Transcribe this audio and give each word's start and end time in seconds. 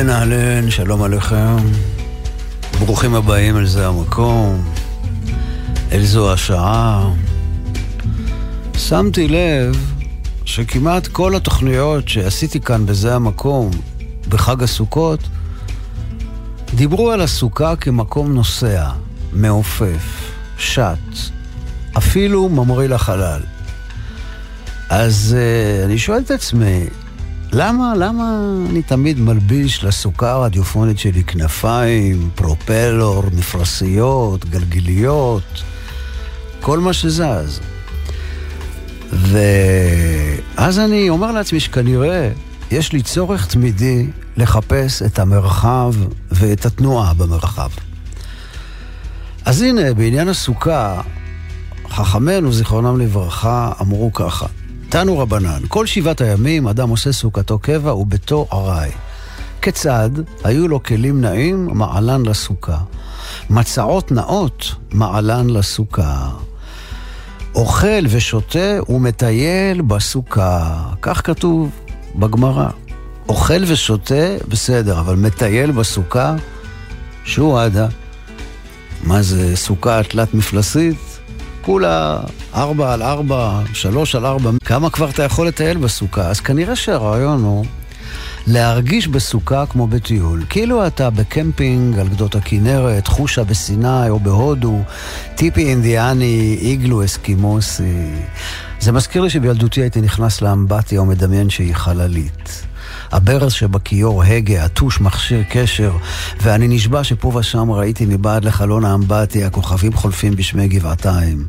אהלן 0.00 0.10
אהלן, 0.10 0.70
שלום 0.70 1.02
עליכם. 1.02 1.56
ברוכים 2.78 3.14
הבאים 3.14 3.56
אל 3.56 3.66
זה 3.66 3.88
המקום, 3.88 4.64
אל 5.92 6.04
זו 6.04 6.32
השעה. 6.32 7.10
שמתי 8.78 9.28
לב 9.28 9.92
שכמעט 10.44 11.06
כל 11.06 11.36
התוכניות 11.36 12.08
שעשיתי 12.08 12.60
כאן 12.60 12.86
בזה 12.86 13.14
המקום, 13.14 13.70
בחג 14.28 14.62
הסוכות, 14.62 15.20
דיברו 16.74 17.10
על 17.10 17.20
הסוכה 17.20 17.76
כמקום 17.76 18.34
נוסע, 18.34 18.88
מעופף, 19.32 20.32
שט, 20.58 21.32
אפילו 21.98 22.48
ממריא 22.48 22.88
לחלל. 22.88 23.40
אז 24.90 25.36
uh, 25.36 25.84
אני 25.84 25.98
שואל 25.98 26.20
את 26.20 26.30
עצמי, 26.30 26.86
למה, 27.52 27.94
למה 27.96 28.54
אני 28.70 28.82
תמיד 28.82 29.20
מלביש 29.20 29.84
לסוכה 29.84 30.30
הרדיופונית 30.30 30.98
שלי 30.98 31.24
כנפיים, 31.24 32.30
פרופלור, 32.34 33.22
מפרשיות, 33.32 34.44
גלגיליות, 34.44 35.62
כל 36.60 36.78
מה 36.78 36.92
שזז? 36.92 37.60
ואז 39.12 40.78
אני 40.78 41.08
אומר 41.08 41.32
לעצמי 41.32 41.60
שכנראה 41.60 42.30
יש 42.70 42.92
לי 42.92 43.02
צורך 43.02 43.46
תמידי 43.46 44.06
לחפש 44.36 45.02
את 45.02 45.18
המרחב 45.18 45.94
ואת 46.30 46.66
התנועה 46.66 47.14
במרחב. 47.14 47.70
אז 49.44 49.62
הנה, 49.62 49.94
בעניין 49.94 50.28
הסוכה, 50.28 51.00
חכמינו, 51.90 52.52
זיכרונם 52.52 53.00
לברכה, 53.00 53.72
אמרו 53.80 54.12
ככה: 54.12 54.46
תנו 54.90 55.18
רבנן, 55.18 55.62
כל 55.68 55.86
שבעת 55.86 56.20
הימים 56.20 56.68
אדם 56.68 56.88
עושה 56.88 57.12
סוכתו 57.12 57.58
קבע 57.58 57.94
וביתו 57.94 58.46
ארעי. 58.52 58.90
כיצד? 59.62 60.10
היו 60.44 60.68
לו 60.68 60.82
כלים 60.82 61.20
נעים, 61.20 61.68
מעלן 61.72 62.26
לסוכה. 62.26 62.78
מצעות 63.50 64.12
נאות, 64.12 64.74
מעלן 64.92 65.50
לסוכה. 65.50 66.30
אוכל 67.54 68.04
ושותה 68.08 68.78
ומטייל 68.88 69.82
בסוכה. 69.82 70.82
כך 71.02 71.26
כתוב 71.26 71.70
בגמרא. 72.16 72.68
אוכל 73.28 73.62
ושותה, 73.66 74.36
בסדר, 74.48 75.00
אבל 75.00 75.16
מטייל 75.16 75.70
בסוכה, 75.70 76.34
שהוא 77.24 77.60
עדה. 77.60 77.88
מה 79.02 79.22
זה, 79.22 79.56
סוכה 79.56 80.02
תלת 80.02 80.34
מפלסית? 80.34 81.09
כולה 81.70 82.20
ארבע 82.54 82.92
על 82.92 83.02
ארבע, 83.02 83.60
שלוש 83.74 84.14
על 84.14 84.26
ארבע, 84.26 84.50
כמה 84.64 84.90
כבר 84.90 85.10
אתה 85.10 85.22
יכול 85.22 85.46
לטייל 85.46 85.78
בסוכה? 85.78 86.22
אז 86.22 86.40
כנראה 86.40 86.76
שהרעיון 86.76 87.42
הוא 87.42 87.64
להרגיש 88.46 89.08
בסוכה 89.08 89.66
כמו 89.66 89.86
בטיול. 89.86 90.44
כאילו 90.48 90.86
אתה 90.86 91.10
בקמפינג 91.10 91.98
על 91.98 92.08
גדות 92.08 92.34
הכנרת, 92.34 93.06
חושה 93.06 93.44
בסיני 93.44 94.08
או 94.08 94.20
בהודו, 94.20 94.82
טיפי 95.34 95.68
אינדיאני, 95.68 96.58
איגלו 96.60 97.04
אסקימוסי. 97.04 98.10
זה 98.80 98.92
מזכיר 98.92 99.22
לי 99.22 99.30
שבילדותי 99.30 99.80
הייתי 99.80 100.00
נכנס 100.00 100.42
לאמבטיה 100.42 101.02
ומדמיין 101.02 101.50
שהיא 101.50 101.74
חללית. 101.74 102.66
הברז 103.12 103.52
שבכיור 103.52 104.22
הגה, 104.22 104.64
הטוש 104.64 105.00
מכשיר 105.00 105.42
קשר, 105.50 105.92
ואני 106.42 106.68
נשבע 106.68 107.04
שפה 107.04 107.28
ושם 107.28 107.70
ראיתי 107.70 108.06
מבעד 108.06 108.44
לחלון 108.44 108.84
האמבטיה 108.84 109.50
כוכבים 109.50 109.92
חולפים 109.92 110.36
בשמי 110.36 110.68
גבעתיים. 110.68 111.46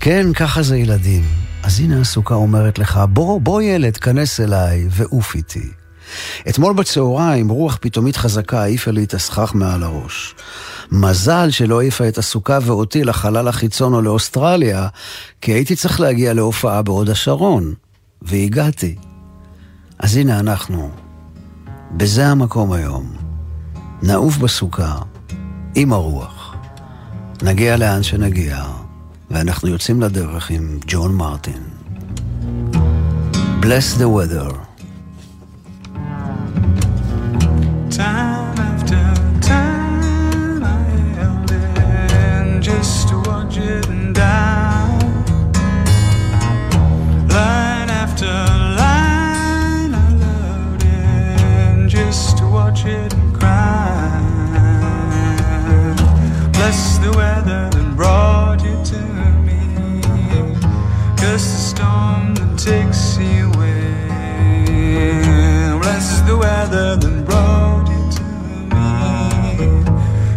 כן, 0.00 0.32
ככה 0.32 0.62
זה 0.62 0.76
ילדים. 0.76 1.24
אז 1.62 1.80
הנה 1.80 2.00
הסוכה 2.00 2.34
אומרת 2.34 2.78
לך, 2.78 3.00
בוא, 3.08 3.40
בוא 3.40 3.62
ילד, 3.62 3.96
כנס 3.96 4.40
אליי 4.40 4.86
ועוף 4.90 5.34
איתי. 5.34 5.70
אתמול 6.48 6.74
בצהריים 6.74 7.48
רוח 7.48 7.78
פתאומית 7.80 8.16
חזקה 8.16 8.62
העיפה 8.62 8.90
לי 8.90 9.04
את 9.04 9.14
הסכך 9.14 9.52
מעל 9.54 9.82
הראש. 9.82 10.34
מזל 10.92 11.50
שלא 11.50 11.80
העיפה 11.80 12.08
את 12.08 12.18
הסוכה 12.18 12.58
ואותי 12.62 13.04
לחלל 13.04 13.48
החיצון 13.48 13.94
או 13.94 14.02
לאוסטרליה, 14.02 14.88
כי 15.40 15.52
הייתי 15.52 15.76
צריך 15.76 16.00
להגיע 16.00 16.34
להופעה 16.34 16.82
בהוד 16.82 17.10
השרון. 17.10 17.74
והגעתי. 18.22 18.96
אז 20.02 20.16
הנה 20.16 20.40
אנחנו, 20.40 20.90
בזה 21.96 22.26
המקום 22.26 22.72
היום, 22.72 23.12
נעוף 24.02 24.36
בסוכה, 24.36 24.98
עם 25.74 25.92
הרוח. 25.92 26.54
נגיע 27.42 27.76
לאן 27.76 28.02
שנגיע, 28.02 28.64
ואנחנו 29.30 29.68
יוצאים 29.68 30.00
לדרך 30.00 30.50
עם 30.50 30.78
ג'ון 30.86 31.14
מרטין. 31.14 31.62
Bless 33.60 33.98
the 33.98 34.06
weather. 34.06 34.71
The 57.02 57.10
weather 57.16 57.68
that 57.70 57.96
brought 57.96 58.62
you 58.62 58.76
to 58.84 59.00
me. 59.46 59.58
Curse 61.18 61.48
the 61.54 61.62
storm 61.70 62.34
that 62.36 62.58
takes 62.58 63.18
you 63.18 63.50
away. 63.52 64.06
Bless 65.80 66.20
the 66.20 66.36
weather 66.36 66.96
that 66.96 67.24
brought 67.26 67.88
you 67.88 68.02
to 68.16 68.24
me. 68.72 68.86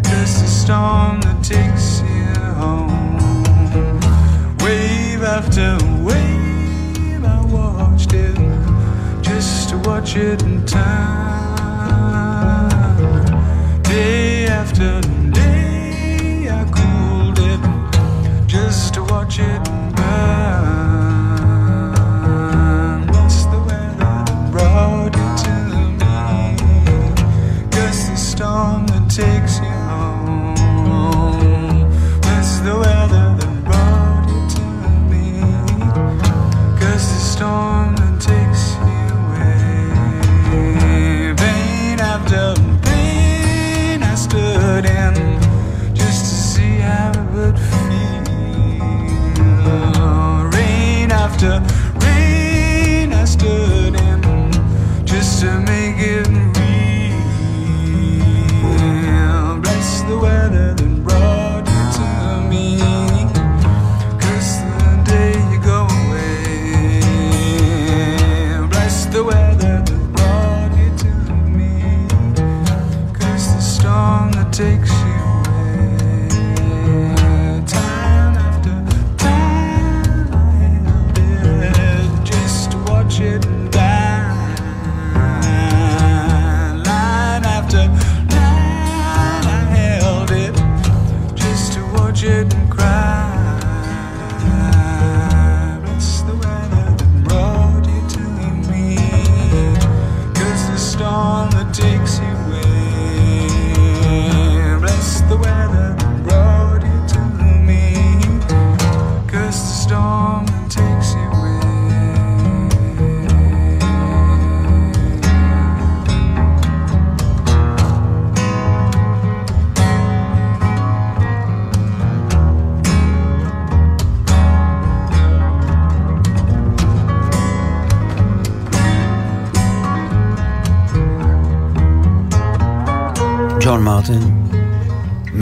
Curse 0.09 0.36
the 0.42 0.48
storm 0.48 1.22
that 1.22 1.40
takes 1.44 2.02
you 2.02 2.34
home. 2.62 3.18
Wave 4.64 5.22
after 5.24 5.78
wave, 6.03 7.24
I 7.24 7.42
watched 7.46 8.14
it 8.14 8.36
just 9.22 9.70
to 9.70 9.78
watch 9.78 10.16
it 10.16 10.42
in 10.42 10.66
time. 10.66 11.25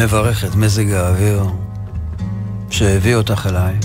מברך 0.03 0.45
את 0.45 0.55
מזג 0.55 0.91
האוויר 0.91 1.43
שהביא 2.69 3.15
אותך 3.15 3.47
אליי. 3.49 3.75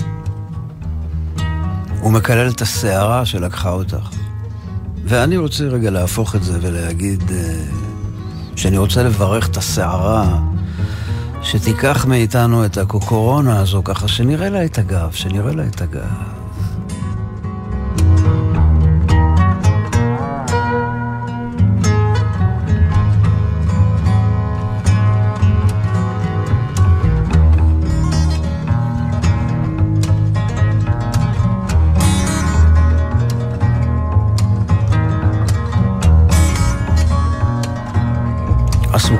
הוא 1.99 2.11
מקלל 2.11 2.49
את 2.49 2.61
הסערה 2.61 3.25
שלקחה 3.25 3.69
אותך. 3.69 4.09
ואני 5.05 5.37
רוצה 5.37 5.63
רגע 5.63 5.89
להפוך 5.89 6.35
את 6.35 6.43
זה 6.43 6.59
ולהגיד 6.61 7.31
אה, 7.31 7.63
שאני 8.55 8.77
רוצה 8.77 9.03
לברך 9.03 9.47
את 9.47 9.57
הסערה 9.57 10.39
שתיקח 11.41 12.05
מאיתנו 12.05 12.65
את 12.65 12.77
הקוקורונה 12.77 13.59
הזו, 13.59 13.81
ככה 13.83 14.07
שנראה 14.07 14.49
לה 14.49 14.65
את 14.65 14.77
הגב, 14.77 15.11
שנראה 15.11 15.53
לה 15.53 15.63
את 15.67 15.81
הגב. 15.81 16.38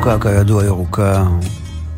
הסוכה 0.10 0.38
כידוע 0.38 0.66
ירוקה. 0.66 1.24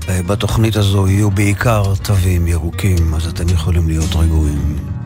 אה, 0.09 0.23
בתוכנית 0.27 0.75
הזו 0.75 1.07
יהיו 1.07 1.31
בעיקר 1.31 1.83
תווים 2.03 2.47
ירוקים, 2.47 3.13
אז 3.13 3.27
אתם 3.27 3.49
יכולים 3.49 3.87
להיות 3.87 4.15
רגועים. 4.15 5.00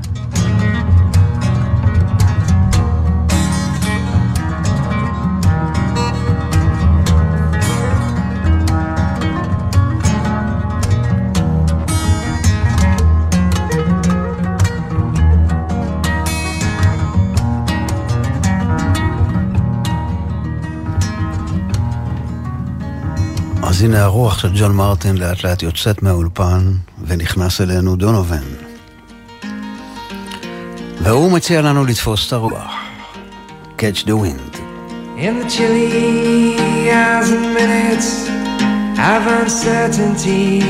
אז 23.75 23.83
הנה 23.83 24.05
הרוח 24.05 24.39
של 24.39 24.51
ג'ון 24.55 24.77
מרטין 24.77 25.17
לאט 25.17 25.45
לאט 25.45 25.63
יוצאת 25.63 26.03
מהאולפן 26.03 26.73
ונכנס 27.07 27.61
אלינו 27.61 27.97
דונובן. 27.97 28.45
והוא 31.03 31.33
מציע 31.33 31.63
לנו 31.63 31.85
לתפוס 31.85 32.27
את 32.29 32.33
הרוח. 32.33 32.75
Catch 33.79 34.05
the 34.05 34.17
wind. 34.25 34.61
In 35.27 35.39
the 35.41 35.49
chilly 35.55 36.91
hours 36.91 37.31
and 37.31 37.49
minutes 37.61 38.11
of 39.11 39.23
uncertainty, 39.41 40.63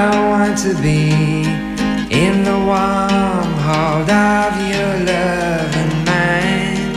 I 0.00 0.04
want 0.30 0.56
to 0.66 0.72
be 0.86 1.02
in 2.24 2.34
the 2.48 2.58
warm 2.70 3.50
hold 3.66 4.08
of 4.08 4.52
your 4.72 4.92
love 5.10 5.72
and 5.82 5.94
mine. 6.10 6.92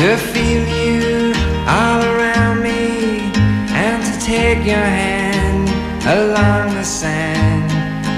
To 0.00 0.08
feel 0.32 0.64
you 0.82 1.32
all 1.66 2.11
take 4.23 4.65
your 4.65 4.77
hand 4.77 5.67
along 6.07 6.73
the 6.75 6.83
sand. 6.83 7.69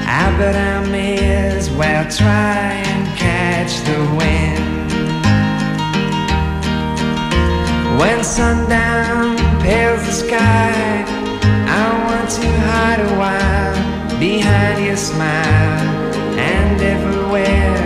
I 0.08 0.38
bet 0.38 0.56
I 0.56 0.88
may 0.88 1.18
as 1.18 1.72
well 1.72 2.04
try 2.12 2.74
and 2.92 3.18
catch 3.18 3.74
the 3.90 4.00
wind. 4.20 4.92
When 8.00 8.24
sundown 8.24 9.36
pales 9.62 10.06
the 10.06 10.12
sky, 10.12 11.06
I 11.82 11.86
want 12.06 12.30
to 12.38 12.48
hide 12.70 13.00
a 13.00 13.12
while 13.18 14.20
behind 14.20 14.86
your 14.86 14.98
smile. 14.98 15.82
And 16.38 16.82
everywhere 16.82 17.85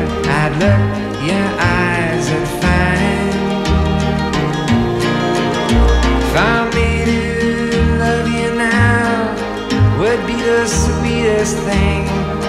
sweetest 11.45 11.57
thing. 11.65 12.06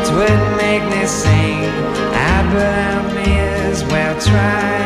Twould 0.07 0.57
make 0.57 0.83
me 0.91 1.07
sing. 1.07 1.65
I 2.13 2.51
but 2.53 2.75
I 2.75 3.15
may 3.15 3.39
as 3.71 3.85
well 3.85 4.21
try 4.21 4.80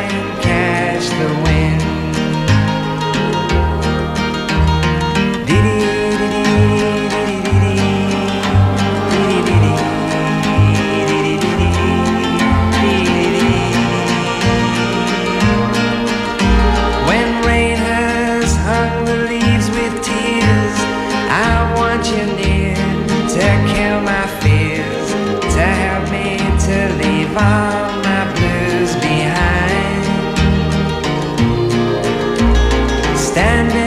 standing 33.35 33.84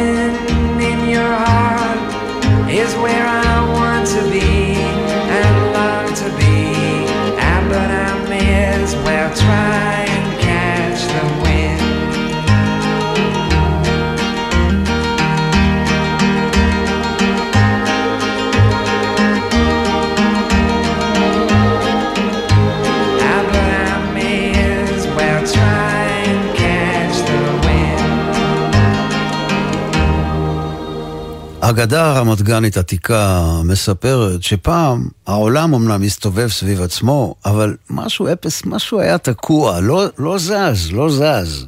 אגדה 31.79 32.13
רמת-גנית 32.13 32.77
עתיקה 32.77 33.45
מספרת 33.65 34.43
שפעם 34.43 35.09
העולם 35.27 35.75
אמנם 35.75 36.03
הסתובב 36.03 36.49
סביב 36.49 36.83
עצמו, 36.83 37.35
אבל 37.45 37.77
משהו 37.91 38.33
אפס, 38.33 38.63
משהו 38.65 39.01
היה 39.01 39.19
תקוע, 39.19 39.81
לא, 39.81 40.07
לא 40.19 40.39
זז, 40.39 40.93
לא 40.93 41.11
זז. 41.11 41.67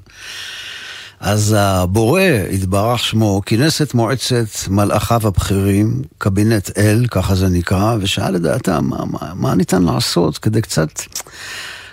אז 1.21 1.57
הבורא, 1.59 2.23
התברך 2.53 2.99
שמו, 2.99 3.43
כינס 3.47 3.83
את 3.83 3.95
מועצת 3.95 4.69
מלאכיו 4.69 5.21
הבכירים, 5.25 6.03
קבינט 6.19 6.79
אל, 6.79 7.07
ככה 7.11 7.35
זה 7.35 7.49
נקרא, 7.49 7.97
ושאל 8.01 8.37
את 8.37 8.43
דעתם 8.43 8.85
מה, 8.85 9.05
מה, 9.05 9.33
מה 9.35 9.55
ניתן 9.55 9.83
לעשות 9.83 10.39
כדי 10.39 10.63
קצת... 10.63 10.91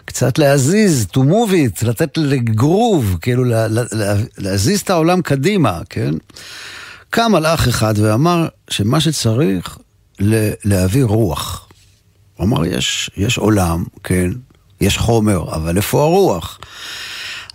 קצת 0.05 0.37
להזיז, 0.37 1.07
to 1.13 1.17
move 1.17 1.51
it, 1.51 1.87
לתת 1.87 2.17
לגרוב, 2.17 3.17
כאילו 3.21 3.43
לה, 3.43 3.67
לה, 3.67 3.81
לה, 3.91 4.13
להזיז 4.37 4.81
את 4.81 4.89
העולם 4.89 5.21
קדימה, 5.21 5.79
כן? 5.89 6.13
קם 7.09 7.31
מלאך 7.31 7.67
אחד 7.67 7.93
ואמר 7.97 8.47
שמה 8.69 9.01
שצריך 9.01 9.77
להביא 10.65 11.03
רוח. 11.03 11.67
הוא 12.35 12.45
אמר, 12.45 12.65
יש, 12.65 13.09
יש 13.17 13.37
עולם, 13.37 13.83
כן, 14.03 14.29
יש 14.81 14.97
חומר, 14.97 15.55
אבל 15.55 15.77
איפה 15.77 16.03
הרוח? 16.03 16.59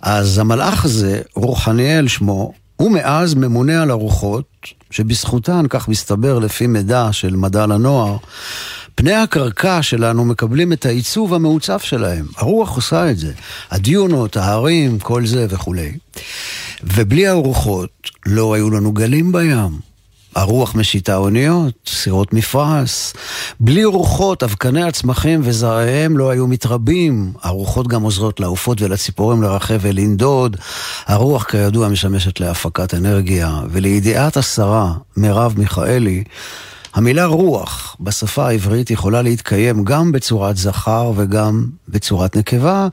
אז 0.01 0.37
המלאך 0.37 0.85
הזה, 0.85 1.21
רוחניאל 1.35 2.07
שמו, 2.07 2.53
הוא 2.75 2.91
מאז 2.91 3.33
ממונה 3.33 3.81
על 3.81 3.91
הרוחות, 3.91 4.45
שבזכותן, 4.91 5.65
כך 5.69 5.87
מסתבר 5.87 6.39
לפי 6.39 6.67
מידע 6.67 7.09
של 7.11 7.35
מדע 7.35 7.65
לנוער, 7.65 8.17
פני 8.95 9.13
הקרקע 9.13 9.81
שלנו 9.81 10.25
מקבלים 10.25 10.73
את 10.73 10.85
העיצוב 10.85 11.33
המעוצב 11.33 11.79
שלהם. 11.79 12.25
הרוח 12.37 12.75
עושה 12.75 13.11
את 13.11 13.17
זה. 13.17 13.31
הדיונות, 13.71 14.37
ההרים, 14.37 14.99
כל 14.99 15.25
זה 15.25 15.45
וכולי. 15.49 15.91
ובלי 16.83 17.27
הרוחות 17.27 17.89
לא 18.25 18.53
היו 18.53 18.69
לנו 18.69 18.91
גלים 18.91 19.31
בים. 19.31 19.79
הרוח 20.35 20.75
משיתה 20.75 21.15
אוניות, 21.15 21.73
סירות 21.87 22.33
מפרש. 22.33 23.13
בלי 23.59 23.85
רוחות, 23.85 24.43
אבקני 24.43 24.83
הצמחים 24.83 25.41
וזרעיהם 25.43 26.17
לא 26.17 26.29
היו 26.29 26.47
מתרבים. 26.47 27.33
הרוחות 27.41 27.87
גם 27.87 28.01
עוזרות 28.01 28.39
לעופות 28.39 28.81
ולציפורים 28.81 29.41
לרחב 29.41 29.77
ולנדוד. 29.81 30.57
הרוח 31.05 31.43
כידוע 31.43 31.89
משמשת 31.89 32.39
להפקת 32.39 32.93
אנרגיה. 32.93 33.61
ולידיעת 33.69 34.37
השרה, 34.37 34.93
מרב 35.17 35.53
מיכאלי, 35.57 36.23
המילה 36.93 37.25
רוח 37.25 37.95
בשפה 37.99 38.47
העברית 38.47 38.91
יכולה 38.91 39.21
להתקיים 39.21 39.83
גם 39.83 40.11
בצורת 40.11 40.57
זכר 40.57 41.11
וגם 41.15 41.65
בצורת 41.87 42.35
נקבה, 42.37 42.87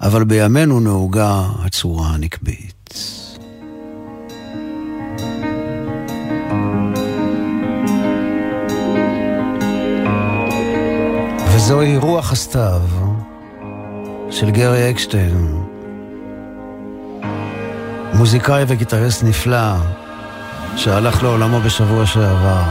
אבל 0.00 0.24
בימינו 0.24 0.80
נהוגה 0.80 1.48
הצורה 1.64 2.08
הנקבית. 2.08 2.85
וזוהי 11.54 11.96
רוח 11.96 12.32
הסתיו 12.32 12.80
של 14.30 14.50
גרי 14.50 14.90
אקשטיין, 14.90 15.62
מוזיקאי 18.14 18.64
וגיטריסט 18.68 19.24
נפלא 19.24 19.72
שהלך 20.76 21.22
לעולמו 21.22 21.60
בשבוע 21.60 22.06
שעבר. 22.06 22.62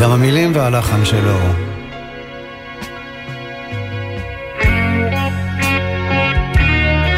גם 0.00 0.10
המילים 0.10 0.52
והלחן 0.54 1.04
שלו. 1.04 1.65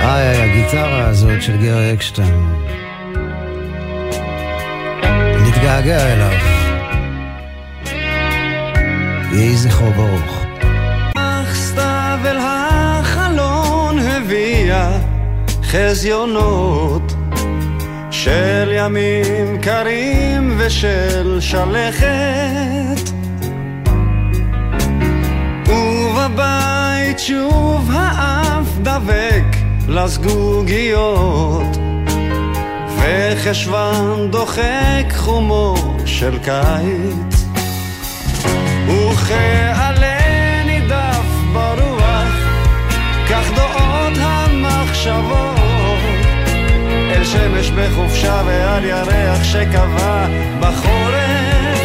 איי, 0.09 0.43
הגיטרה 0.43 1.07
הזאת 1.07 1.43
של 1.43 1.57
גרי 1.57 1.93
אקשטיין. 1.93 2.55
נתגעגע 5.47 6.13
אליו. 6.13 6.33
יהי 9.33 9.57
זכרו 9.57 9.91
ברוך. 9.91 10.45
אך 11.17 11.55
סתיו 11.55 12.19
אל 12.25 12.37
החלון 12.41 13.99
הביאה 13.99 14.99
חזיונות 15.63 17.15
של 18.11 18.73
ימים 18.73 19.61
קרים 19.61 20.55
ושל 20.59 21.41
שלכת 21.41 23.11
ובבית 25.69 27.19
שוב 27.19 27.91
האף 27.93 28.79
דבק 28.83 29.58
לזגוגיות. 29.89 31.77
וחשוון 32.97 34.31
דוחק 34.31 35.13
חומו 35.17 35.75
של 36.07 36.39
קיץ. 36.39 37.45
וכעלה 38.89 40.19
נידף 40.65 41.27
ברוח 41.53 42.35
כך 43.31 43.51
דעות 43.57 44.19
המחשבות. 44.19 45.59
אל 47.11 47.25
שמש 47.25 47.71
בחופשה 47.71 48.43
ועל 48.47 48.85
ירח 48.85 49.45
שקבע 49.45 50.27
בחורף. 50.61 51.81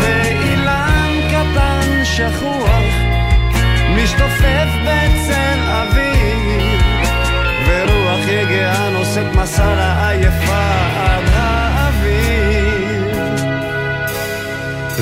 ואילן 0.00 1.10
קטן 1.30 2.04
שכוח 2.04 2.87
משתופף 4.18 4.68
בצל 4.82 5.58
אביב 5.68 6.82
ורוח 7.66 8.28
יגעה 8.28 8.90
נושאת 8.90 9.34
מסע 9.34 9.74
לעייפה 9.74 10.68
עד 10.96 11.24
האביב 11.32 13.16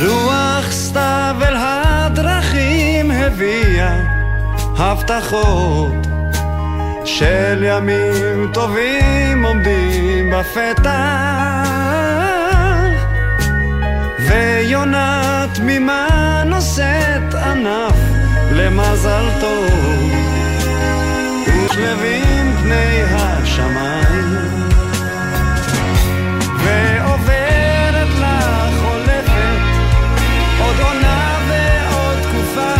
רוח 0.03 0.71
סתיו 0.71 1.37
אל 1.43 1.57
הדרכים 1.59 3.11
הביאה 3.11 4.01
הבטחות 4.79 6.07
של 7.05 7.65
ימים 7.69 8.51
טובים 8.53 9.45
עומדים 9.45 10.31
בפתח 10.31 11.67
ויונה 14.19 15.47
תמימה 15.55 16.43
נושאת 16.47 17.35
ענף 17.35 18.06
למזל 18.67 19.29
טוב 19.41 20.11
ושלווים 21.47 22.57
פני 22.63 23.03
השמיים. 23.13 24.37
ועוברת 26.59 28.09
לה 28.21 28.69
חולפת 28.81 29.61
עוד 30.61 30.77
עונה 30.81 31.39
ועוד 31.49 32.19
תקופה 32.23 32.75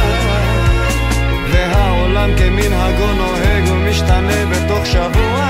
והעולם 1.53 2.31
כמנהגו 2.37 3.13
נוהג 3.13 3.69
ומשתנה 3.71 4.47
בתוך 4.51 4.87
שבוע. 4.87 5.47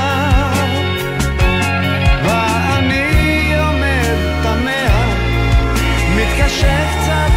ואני 2.24 3.54
עומד 3.58 4.42
תמה 4.42 5.12
מתקשה 6.16 6.86
קצת 6.92 7.35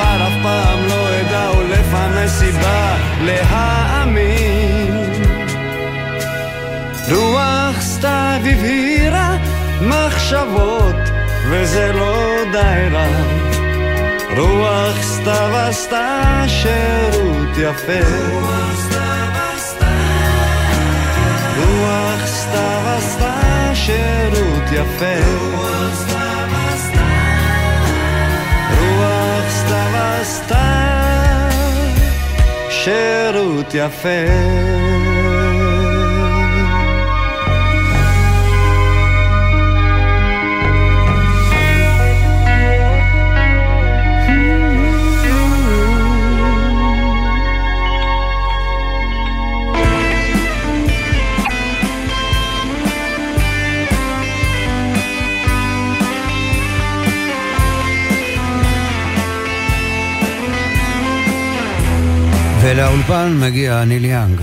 אבל 0.00 0.22
אף 0.22 0.32
פעם 0.42 0.78
לא 0.88 1.20
אדע 1.20 1.50
ולפני 1.58 2.28
סיבה 2.28 2.96
להאמין. 3.20 5.04
רוח 7.12 7.80
סתיו 7.80 8.40
הבהירה 8.44 9.36
מחשבות 9.80 10.96
וזה 11.50 11.92
לא 11.92 12.36
די 12.52 12.88
רע. 12.92 13.06
רוח 14.36 15.02
סתיו 15.02 15.56
עשתה 15.56 16.44
שירות 16.46 17.58
יפה. 17.58 18.06
רוח 21.56 22.26
סתיו 22.26 22.82
עשתה 22.96 23.70
שירות 23.74 24.64
יפה 24.72 26.09
עשתה 30.50 31.48
שירות 32.70 33.74
יפה 33.74 35.09
ולאולפן 62.80 63.38
מגיע 63.40 63.84
ניל 63.84 64.04
יאנג. 64.04 64.40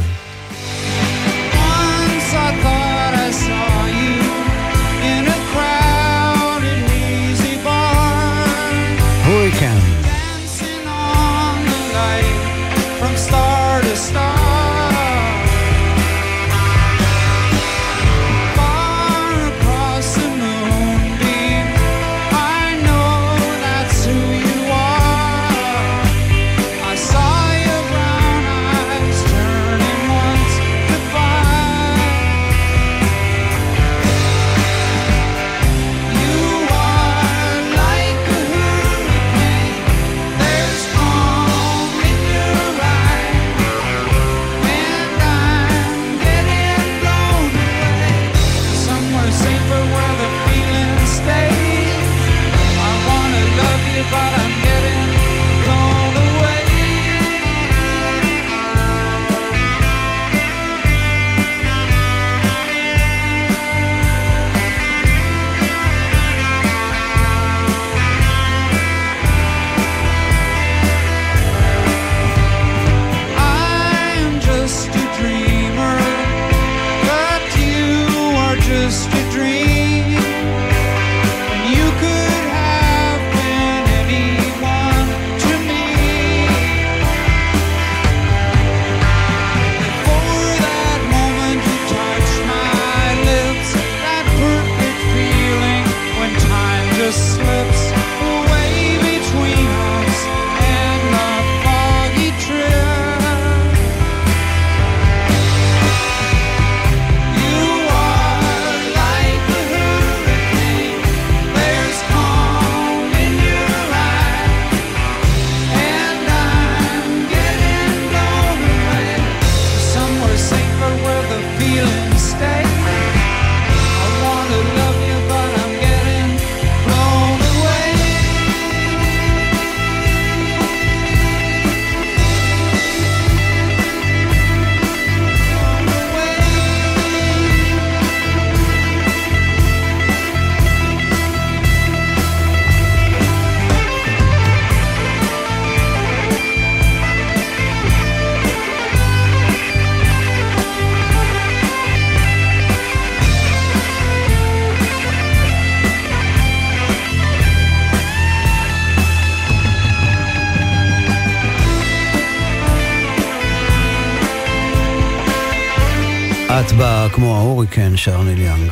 שר 167.97 168.21
ניל 168.21 168.41
יאנג. 168.41 168.71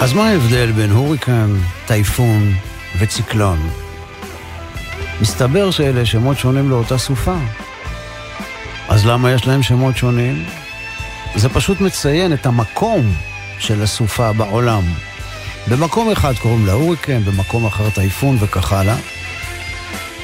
אז 0.00 0.12
מה 0.12 0.28
ההבדל 0.28 0.72
בין 0.72 0.90
הוריקן, 0.90 1.56
טייפון 1.86 2.54
וציקלון? 2.98 3.70
מסתבר 5.20 5.70
שאלה 5.70 6.06
שמות 6.06 6.38
שונים 6.38 6.70
לאותה 6.70 6.98
סופה. 6.98 7.36
אז 8.88 9.06
למה 9.06 9.32
יש 9.32 9.46
להם 9.46 9.62
שמות 9.62 9.96
שונים? 9.96 10.44
זה 11.34 11.48
פשוט 11.48 11.80
מציין 11.80 12.32
את 12.32 12.46
המקום 12.46 13.12
של 13.58 13.82
הסופה 13.82 14.32
בעולם. 14.32 14.82
במקום 15.68 16.10
אחד 16.10 16.34
קוראים 16.34 16.66
לה 16.66 16.72
הוריקן, 16.72 17.24
במקום 17.24 17.66
אחר 17.66 17.90
טייפון 17.90 18.36
וכך 18.40 18.72
הלאה. 18.72 18.96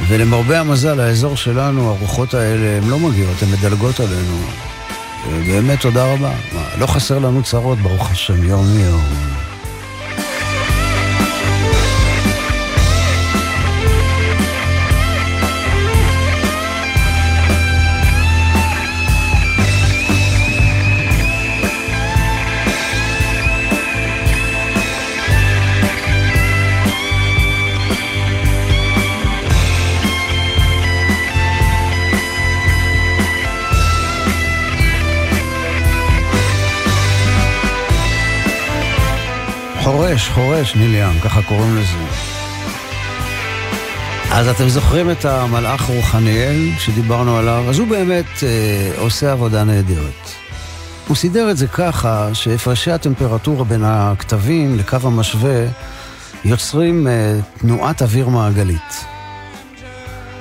ולמרבה 0.09 0.61
המזל, 0.61 1.00
האזור 1.00 1.37
שלנו, 1.37 1.90
הרוחות 1.90 2.35
האלה, 2.35 2.77
הן 2.77 2.88
לא 2.88 2.98
מגיעות, 2.98 3.42
הן 3.42 3.48
מדלגות 3.50 4.00
עלינו. 4.00 4.38
באמת 5.30 5.80
תודה 5.80 6.12
רבה. 6.12 6.32
לא 6.78 6.87
חסר 6.87 7.18
לנו 7.18 7.42
צרות, 7.42 7.78
ברוך 7.78 8.10
השם, 8.10 8.44
יום 8.44 8.78
יום. 8.78 9.43
חורש, 39.84 40.28
חורש, 40.28 40.76
ניליאן, 40.76 41.20
ככה 41.24 41.42
קוראים 41.42 41.76
לזה. 41.76 41.98
אז 44.32 44.48
אתם 44.48 44.68
זוכרים 44.68 45.10
את 45.10 45.24
המלאך 45.24 45.82
רוחניאל 45.82 46.70
שדיברנו 46.78 47.36
עליו? 47.36 47.64
אז 47.68 47.78
הוא 47.78 47.88
באמת 47.88 48.24
אה, 48.42 48.92
עושה 48.98 49.32
עבודה 49.32 49.64
נהדרת. 49.64 50.28
הוא 51.08 51.16
סידר 51.16 51.50
את 51.50 51.56
זה 51.56 51.66
ככה 51.66 52.34
שהפרשי 52.34 52.90
הטמפרטורה 52.90 53.64
בין 53.64 53.84
הכתבים 53.84 54.78
לקו 54.78 54.96
המשווה 55.02 55.66
יוצרים 56.44 57.06
אה, 57.06 57.38
תנועת 57.58 58.02
אוויר 58.02 58.28
מעגלית. 58.28 59.04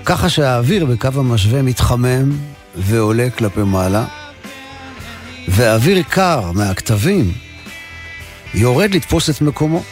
ככה 0.06 0.30
שהאוויר 0.30 0.86
בקו 0.86 1.10
המשווה 1.16 1.62
מתחמם 1.62 2.32
ועולה 2.76 3.30
כלפי 3.30 3.64
מעלה, 3.64 4.06
והאוויר 5.48 6.04
קר 6.10 6.52
מהכתבים 6.52 7.32
יורד 8.54 8.96
לתפוס 8.96 9.30
את 9.30 9.42
מקומו. 9.42 9.84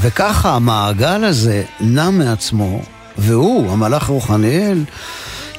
וככה 0.00 0.54
המעגל 0.54 1.24
הזה 1.24 1.64
נע 1.80 2.10
מעצמו, 2.10 2.82
והוא, 3.18 3.72
המלאך 3.72 4.06
רוחניאל, 4.06 4.84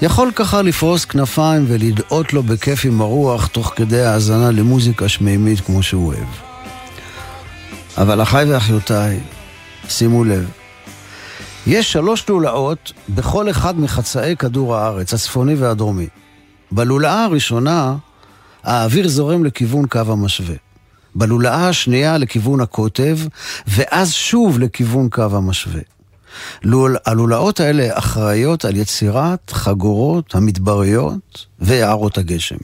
יכול 0.01 0.31
ככה 0.35 0.61
לפרוס 0.61 1.05
כנפיים 1.05 1.65
ולדאות 1.67 2.33
לו 2.33 2.43
בכיף 2.43 2.85
עם 2.85 3.01
הרוח 3.01 3.47
תוך 3.47 3.73
כדי 3.75 4.01
האזנה 4.01 4.51
למוזיקה 4.51 5.09
שמימית 5.09 5.59
כמו 5.59 5.83
שהוא 5.83 6.07
אוהב. 6.07 6.27
אבל 7.97 8.21
אחיי 8.21 8.53
ואחיותיי, 8.53 9.19
שימו 9.89 10.23
לב, 10.23 10.49
יש 11.67 11.91
שלוש 11.91 12.29
לולאות 12.29 12.93
בכל 13.09 13.49
אחד 13.49 13.79
מחצאי 13.79 14.35
כדור 14.39 14.75
הארץ, 14.75 15.13
הצפוני 15.13 15.55
והדרומי. 15.55 16.07
בלולאה 16.71 17.23
הראשונה, 17.23 17.95
האוויר 18.63 19.07
זורם 19.07 19.45
לכיוון 19.45 19.87
קו 19.87 19.99
המשווה. 20.07 20.55
בלולאה 21.15 21.69
השנייה 21.69 22.17
לכיוון 22.17 22.61
הקוטב, 22.61 23.17
ואז 23.67 24.11
שוב 24.11 24.59
לכיוון 24.59 25.09
קו 25.09 25.27
המשווה. 25.31 25.81
לול, 26.63 26.97
הלולאות 27.05 27.59
האלה 27.59 27.89
אחראיות 27.91 28.65
על 28.65 28.75
יצירת 28.75 29.51
חגורות 29.51 30.35
המדבריות 30.35 31.45
ויערות 31.59 32.17
הגשם. 32.17 32.55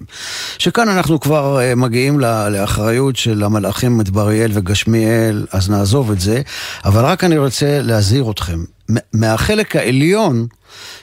שכאן 0.57 0.89
אנחנו 0.89 1.19
כבר 1.19 1.59
uh, 1.59 1.75
מגיעים 1.75 2.19
לאחריות 2.19 3.15
של 3.15 3.43
המלאכים 3.43 3.97
מדבריאל 3.97 4.51
וגשמיאל, 4.53 5.45
אז 5.51 5.69
נעזוב 5.69 6.11
את 6.11 6.19
זה, 6.19 6.41
אבל 6.85 7.05
רק 7.05 7.23
אני 7.23 7.37
רוצה 7.37 7.81
להזהיר 7.81 8.31
אתכם. 8.31 8.59
מהחלק 9.13 9.75
העליון 9.75 10.47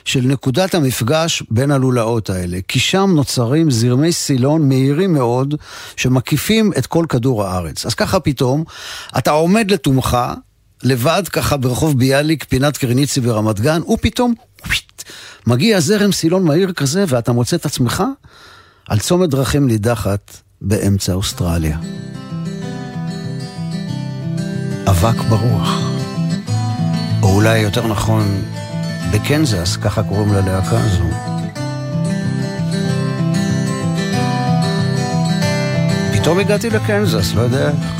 של 0.05 0.21
נקודת 0.21 0.75
המפגש 0.75 1.43
בין 1.49 1.71
הלולאות 1.71 2.29
האלה, 2.29 2.57
כי 2.67 2.79
שם 2.79 3.11
נוצרים 3.15 3.71
זרמי 3.71 4.11
סילון 4.11 4.67
מהירים 4.67 5.13
מאוד, 5.13 5.55
שמקיפים 5.95 6.71
את 6.77 6.87
כל 6.87 7.05
כדור 7.09 7.43
הארץ. 7.43 7.85
אז 7.85 7.93
ככה 7.93 8.19
פתאום, 8.19 8.63
אתה 9.17 9.31
עומד 9.31 9.71
לתומך, 9.71 10.17
לבד 10.83 11.23
ככה 11.27 11.57
ברחוב 11.57 11.99
ביאליק, 11.99 12.43
פינת 12.43 12.77
קרניצי 12.77 13.21
ברמת 13.21 13.59
גן, 13.59 13.81
ופתאום, 13.93 14.33
וויט, 14.67 15.03
מגיע 15.47 15.79
זרם 15.79 16.11
סילון 16.11 16.43
מהיר 16.43 16.71
כזה, 16.73 17.05
ואתה 17.07 17.31
מוצא 17.31 17.55
את 17.55 17.65
עצמך 17.65 18.03
על 18.89 18.99
צומת 18.99 19.29
דרכים 19.29 19.67
נידחת 19.67 20.37
באמצע 20.61 21.13
אוסטרליה. 21.13 21.77
אבק 24.87 25.21
ברוח. 25.29 25.95
או 27.21 27.35
אולי 27.35 27.59
יותר 27.59 27.87
נכון, 27.87 28.43
בקנזס, 29.11 29.77
ככה 29.77 30.03
קוראים 30.03 30.33
ללהקה 30.33 30.77
הזו. 30.79 31.09
פתאום 36.13 36.39
הגעתי 36.39 36.69
לקנזס, 36.69 37.33
לא 37.35 37.41
יודע 37.41 37.67
איך. 37.67 37.95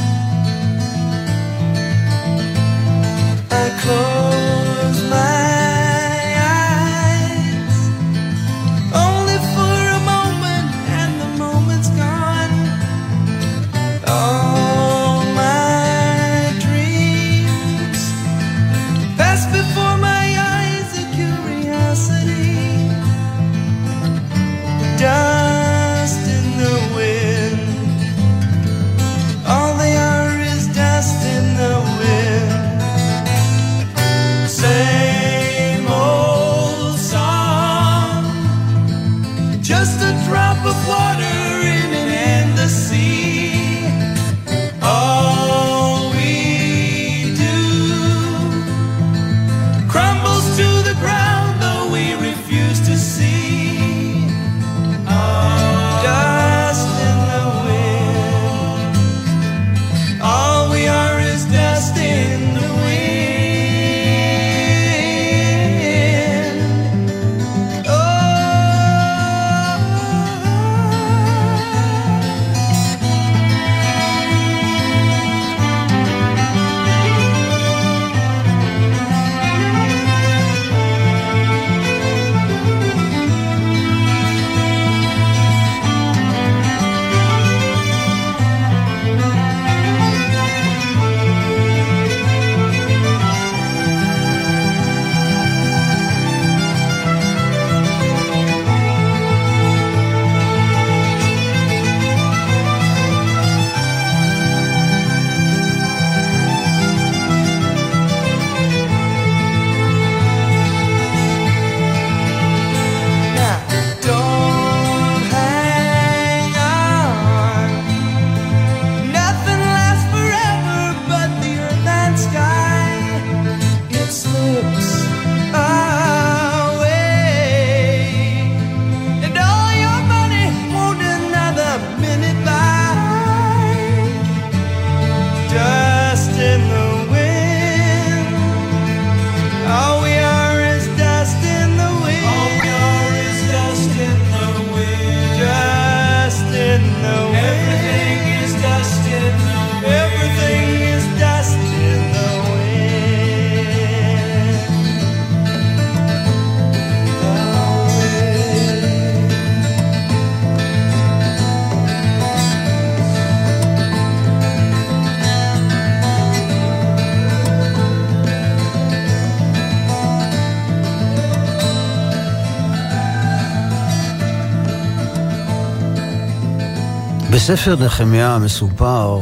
בספר 177.46 177.76
נחמיה 177.86 178.38
מסופר 178.40 179.20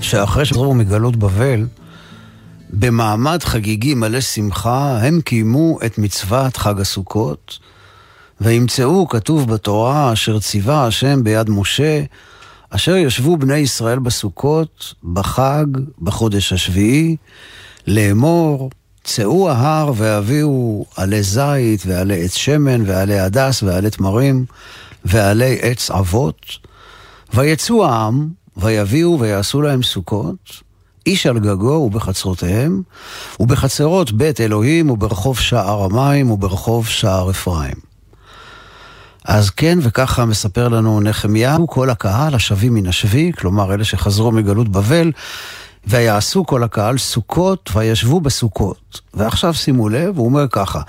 שאחרי 0.00 0.44
שחזרו 0.44 0.74
מגלות 0.74 1.16
בבל, 1.16 1.66
במעמד 2.70 3.42
חגיגי 3.42 3.94
מלא 3.94 4.20
שמחה, 4.20 4.98
הם 5.02 5.20
קיימו 5.20 5.78
את 5.86 5.98
מצוות 5.98 6.56
חג 6.56 6.80
הסוכות, 6.80 7.58
וימצאו, 8.40 9.08
כתוב 9.08 9.52
בתורה, 9.54 10.12
אשר 10.12 10.40
ציווה 10.40 10.86
השם 10.86 11.24
ביד 11.24 11.50
משה, 11.50 12.02
אשר 12.70 12.96
ישבו 12.96 13.36
בני 13.36 13.56
ישראל 13.56 13.98
בסוכות, 13.98 14.94
בחג, 15.12 15.66
בחודש 16.02 16.52
השביעי, 16.52 17.16
לאמור, 17.86 18.70
צאו 19.04 19.50
ההר 19.50 19.92
והביאו 19.96 20.86
עלי 20.96 21.22
זית 21.22 21.82
ועלי 21.86 22.24
עץ 22.24 22.34
שמן 22.34 22.82
ועלי 22.86 23.18
הדס 23.18 23.62
ועלי 23.62 23.90
תמרים 23.90 24.44
ועלי 25.04 25.58
עץ 25.62 25.90
אבות, 25.90 26.71
ויצאו 27.34 27.86
העם, 27.86 28.28
ויביאו 28.56 29.20
ויעשו 29.20 29.62
להם 29.62 29.82
סוכות, 29.82 30.62
איש 31.06 31.26
על 31.26 31.38
גגו 31.38 31.82
ובחצרותיהם, 31.86 32.82
ובחצרות 33.40 34.12
בית 34.12 34.40
אלוהים 34.40 34.90
וברחוב 34.90 35.38
שער 35.38 35.84
המים 35.84 36.30
וברחוב 36.30 36.86
שער 36.88 37.30
אפרים. 37.30 37.92
אז 39.24 39.50
כן, 39.50 39.78
וככה 39.82 40.24
מספר 40.24 40.68
לנו 40.68 41.00
נחמיהו, 41.00 41.66
כל 41.66 41.90
הקהל 41.90 42.34
השבים 42.34 42.74
מן 42.74 42.86
השבי, 42.86 43.32
כלומר 43.38 43.74
אלה 43.74 43.84
שחזרו 43.84 44.32
מגלות 44.32 44.68
בבל, 44.68 45.12
ויעשו 45.86 46.46
כל 46.46 46.62
הקהל 46.62 46.98
סוכות 46.98 47.70
וישבו 47.74 48.20
בסוכות. 48.20 49.00
ועכשיו 49.14 49.54
שימו 49.54 49.88
לב, 49.88 50.18
הוא 50.18 50.26
אומר 50.26 50.46
ככה, 50.48 50.80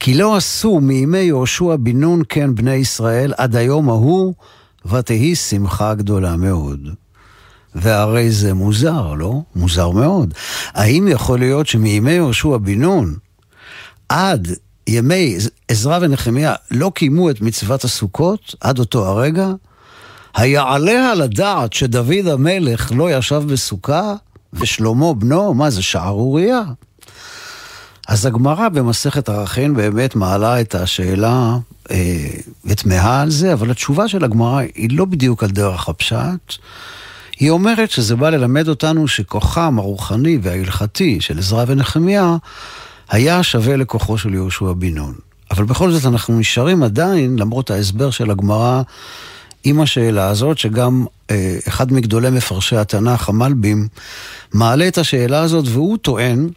כי 0.00 0.14
לא 0.14 0.36
עשו 0.36 0.80
מימי 0.80 1.18
יהושע 1.18 1.76
בן 1.76 2.00
נון 2.00 2.22
כן 2.28 2.54
בני 2.54 2.74
ישראל 2.74 3.32
עד 3.36 3.56
היום 3.56 3.88
ההוא, 3.88 4.34
ותהי 4.90 5.34
שמחה 5.34 5.94
גדולה 5.94 6.36
מאוד. 6.36 6.88
והרי 7.74 8.30
זה 8.30 8.54
מוזר, 8.54 9.14
לא? 9.14 9.42
מוזר 9.56 9.90
מאוד. 9.90 10.34
האם 10.74 11.08
יכול 11.08 11.38
להיות 11.38 11.66
שמימי 11.66 12.12
יהושע 12.12 12.56
בן 12.56 12.80
נון 12.80 13.14
עד 14.08 14.48
ימי 14.86 15.36
עזרא 15.68 15.98
ונחמיה 16.02 16.54
לא 16.70 16.92
קיימו 16.94 17.30
את 17.30 17.40
מצוות 17.40 17.84
הסוכות 17.84 18.54
עד 18.60 18.78
אותו 18.78 19.06
הרגע? 19.06 19.48
היעלה 20.36 21.12
על 21.12 21.22
הדעת 21.22 21.72
שדוד 21.72 22.26
המלך 22.26 22.92
לא 22.96 23.10
ישב 23.10 23.42
בסוכה 23.46 24.14
ושלמה 24.52 25.14
בנו? 25.14 25.54
מה 25.54 25.70
זה 25.70 25.82
שערורייה? 25.82 26.62
אז 28.08 28.26
הגמרא 28.26 28.68
במסכת 28.68 29.28
ערכין 29.28 29.74
באמת 29.74 30.16
מעלה 30.16 30.60
את 30.60 30.74
השאלה 30.74 31.56
אה, 31.90 32.28
ותמהה 32.64 33.22
על 33.22 33.30
זה, 33.30 33.52
אבל 33.52 33.70
התשובה 33.70 34.08
של 34.08 34.24
הגמרא 34.24 34.60
היא 34.74 34.90
לא 34.92 35.04
בדיוק 35.04 35.42
על 35.42 35.50
דרך 35.50 35.88
הפשט. 35.88 36.54
היא 37.38 37.50
אומרת 37.50 37.90
שזה 37.90 38.16
בא 38.16 38.30
ללמד 38.30 38.68
אותנו 38.68 39.08
שכוחם 39.08 39.78
הרוחני 39.78 40.38
וההלכתי 40.42 41.20
של 41.20 41.38
עזרא 41.38 41.64
ונחמיה 41.68 42.36
היה 43.10 43.42
שווה 43.42 43.76
לכוחו 43.76 44.18
של 44.18 44.34
יהושע 44.34 44.72
בן 44.72 44.94
נון. 44.94 45.14
אבל 45.50 45.64
בכל 45.64 45.90
זאת 45.90 46.04
אנחנו 46.04 46.38
נשארים 46.38 46.82
עדיין, 46.82 47.38
למרות 47.38 47.70
ההסבר 47.70 48.10
של 48.10 48.30
הגמרא, 48.30 48.82
עם 49.64 49.80
השאלה 49.80 50.28
הזאת, 50.28 50.58
שגם 50.58 51.04
אה, 51.30 51.58
אחד 51.68 51.92
מגדולי 51.92 52.30
מפרשי 52.30 52.76
התנ"ך, 52.76 53.28
המלבים, 53.28 53.88
מעלה 54.52 54.88
את 54.88 54.98
השאלה 54.98 55.40
הזאת, 55.40 55.64
והוא 55.68 55.96
טוען 55.96 56.48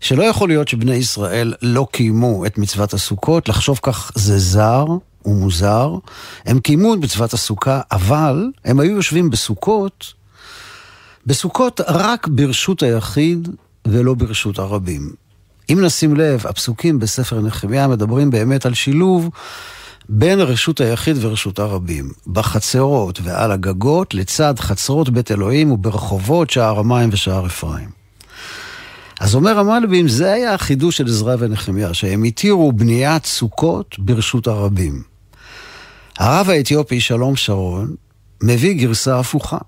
שלא 0.00 0.22
יכול 0.22 0.48
להיות 0.48 0.68
שבני 0.68 0.94
ישראל 0.94 1.54
לא 1.62 1.86
קיימו 1.92 2.46
את 2.46 2.58
מצוות 2.58 2.94
הסוכות, 2.94 3.48
לחשוב 3.48 3.80
כך 3.82 4.12
זה 4.14 4.38
זר 4.38 4.84
ומוזר. 5.24 5.94
הם 6.44 6.60
קיימו 6.60 6.94
את 6.94 6.98
מצוות 6.98 7.32
הסוכה, 7.32 7.80
אבל 7.92 8.50
הם 8.64 8.80
היו 8.80 8.96
יושבים 8.96 9.30
בסוכות, 9.30 10.12
בסוכות 11.26 11.80
רק 11.88 12.28
ברשות 12.28 12.82
היחיד 12.82 13.48
ולא 13.86 14.14
ברשות 14.14 14.58
הרבים. 14.58 15.12
אם 15.70 15.84
נשים 15.84 16.16
לב, 16.16 16.46
הפסוקים 16.46 16.98
בספר 16.98 17.40
נחמיה 17.40 17.88
מדברים 17.88 18.30
באמת 18.30 18.66
על 18.66 18.74
שילוב 18.74 19.30
בין 20.08 20.40
רשות 20.40 20.80
היחיד 20.80 21.16
ורשות 21.20 21.58
הרבים, 21.58 22.10
בחצרות 22.26 23.20
ועל 23.22 23.52
הגגות, 23.52 24.14
לצד 24.14 24.54
חצרות 24.58 25.08
בית 25.08 25.30
אלוהים 25.30 25.72
וברחובות 25.72 26.50
שער 26.50 26.78
המים 26.78 27.08
ושער 27.12 27.46
אפרים. 27.46 27.97
אז 29.20 29.34
אומר 29.34 29.58
המלבים, 29.58 30.08
זה 30.08 30.32
היה 30.32 30.54
החידוש 30.54 30.96
של 30.96 31.06
עזרא 31.06 31.36
ונחמיה, 31.38 31.94
שהם 31.94 32.24
התירו 32.24 32.72
בניית 32.72 33.26
סוכות 33.26 33.96
ברשות 33.98 34.46
הרבים. 34.46 35.02
הרב 36.18 36.50
האתיופי 36.50 37.00
שלום 37.00 37.36
שרון 37.36 37.94
מביא 38.42 38.72
גרסה 38.72 39.18
הפוכה. 39.18 39.58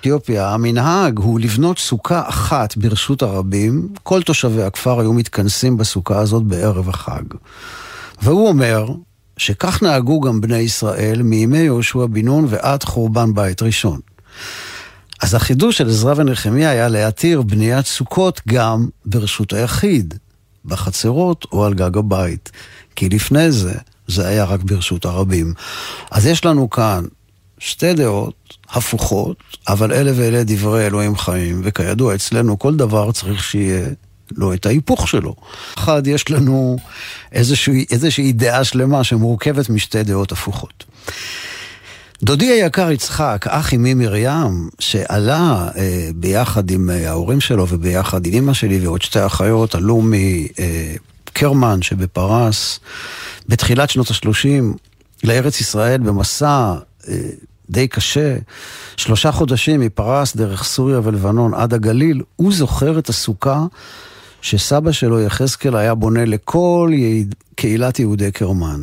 אתיופיה, 0.00 0.54
המנהג 0.54 1.18
הוא 1.18 1.40
לבנות 1.40 1.78
סוכה 1.78 2.28
אחת 2.28 2.76
ברשות 2.76 3.22
הרבים, 3.22 3.88
כל 4.02 4.22
תושבי 4.22 4.62
הכפר 4.62 5.00
היו 5.00 5.12
מתכנסים 5.12 5.76
בסוכה 5.76 6.18
הזאת 6.18 6.42
בערב 6.42 6.88
החג. 6.88 7.22
והוא 8.22 8.48
אומר 8.48 8.88
שכך 9.36 9.82
נהגו 9.82 10.20
גם 10.20 10.40
בני 10.40 10.58
ישראל 10.58 11.22
מימי 11.22 11.58
יהושע 11.58 12.06
בן 12.06 12.24
נון 12.24 12.46
ועד 12.48 12.84
חורבן 12.84 13.34
בית 13.34 13.62
ראשון. 13.62 14.00
אז 15.22 15.34
החידוש 15.34 15.78
של 15.78 15.88
עזרא 15.88 16.14
ונחמיה 16.16 16.70
היה 16.70 16.88
להתיר 16.88 17.42
בניית 17.42 17.86
סוכות 17.86 18.40
גם 18.48 18.88
ברשות 19.04 19.52
היחיד, 19.52 20.14
בחצרות 20.64 21.46
או 21.52 21.64
על 21.64 21.74
גג 21.74 21.96
הבית. 21.96 22.50
כי 22.96 23.08
לפני 23.08 23.52
זה, 23.52 23.74
זה 24.06 24.28
היה 24.28 24.44
רק 24.44 24.62
ברשות 24.62 25.04
הרבים. 25.04 25.54
אז 26.10 26.26
יש 26.26 26.44
לנו 26.44 26.70
כאן 26.70 27.04
שתי 27.58 27.94
דעות 27.94 28.56
הפוכות, 28.70 29.36
אבל 29.68 29.92
אלה 29.92 30.12
ואלה 30.14 30.42
דברי 30.44 30.86
אלוהים 30.86 31.16
חיים, 31.16 31.60
וכידוע 31.64 32.14
אצלנו 32.14 32.58
כל 32.58 32.76
דבר 32.76 33.12
צריך 33.12 33.44
שיהיה 33.44 33.88
לו 34.32 34.54
את 34.54 34.66
ההיפוך 34.66 35.08
שלו. 35.08 35.34
אחד, 35.78 36.06
יש 36.06 36.30
לנו 36.30 36.76
איזושהי, 37.32 37.84
איזושהי 37.90 38.32
דעה 38.32 38.64
שלמה 38.64 39.04
שמורכבת 39.04 39.70
משתי 39.70 40.02
דעות 40.02 40.32
הפוכות. 40.32 40.84
דודי 42.22 42.46
היקר 42.46 42.90
יצחק, 42.90 43.46
אח 43.48 43.74
אמי 43.74 43.94
מרים, 43.94 44.68
שעלה 44.78 45.68
אה, 45.76 46.08
ביחד 46.14 46.70
עם 46.70 46.90
אה, 46.90 47.08
ההורים 47.10 47.40
שלו 47.40 47.66
וביחד 47.68 48.26
עם 48.26 48.34
אמא 48.34 48.52
שלי 48.52 48.86
ועוד 48.86 49.02
שתי 49.02 49.26
אחיות, 49.26 49.74
עלו 49.74 50.02
מקרמן 51.32 51.82
שבפרס 51.82 52.80
בתחילת 53.48 53.90
שנות 53.90 54.10
ה-30 54.10 54.76
לארץ 55.24 55.60
ישראל 55.60 56.00
במסע 56.00 56.74
אה, 57.08 57.14
די 57.70 57.88
קשה, 57.88 58.36
שלושה 58.96 59.32
חודשים 59.32 59.80
מפרס 59.80 60.36
דרך 60.36 60.64
סוריה 60.64 61.00
ולבנון 61.04 61.54
עד 61.54 61.74
הגליל, 61.74 62.22
הוא 62.36 62.52
זוכר 62.52 62.98
את 62.98 63.08
הסוכה 63.08 63.64
שסבא 64.42 64.92
שלו 64.92 65.20
יחזקאל 65.20 65.76
היה 65.76 65.94
בונה 65.94 66.24
לכל 66.24 66.90
יעד, 66.94 67.34
קהילת 67.54 67.98
יהודי 67.98 68.32
קרמן. 68.32 68.80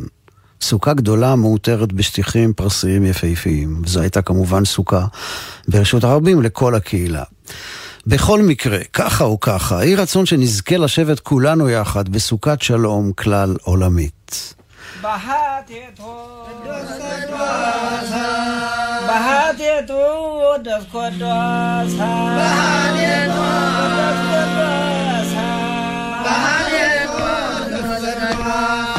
סוכה 0.64 0.94
גדולה 0.94 1.36
מאותרת 1.36 1.92
בשטיחים 1.92 2.52
פרסיים 2.52 3.04
יפהפיים. 3.04 3.82
זו 3.86 4.00
הייתה 4.00 4.22
כמובן 4.22 4.64
סוכה 4.64 5.06
ברשות 5.68 6.04
הרבים 6.04 6.42
לכל 6.42 6.74
הקהילה. 6.74 7.22
בכל 8.06 8.42
מקרה, 8.42 8.78
ככה 8.92 9.24
או 9.24 9.40
ככה, 9.40 9.84
יהי 9.84 9.94
רצון 9.94 10.26
שנזכה 10.26 10.76
לשבת 10.76 11.20
כולנו 11.20 11.68
יחד 11.68 12.08
בסוכת 12.08 12.62
שלום 12.62 13.12
כלל 13.12 13.56
עולמית. 13.62 14.54
Bye. 28.44 28.93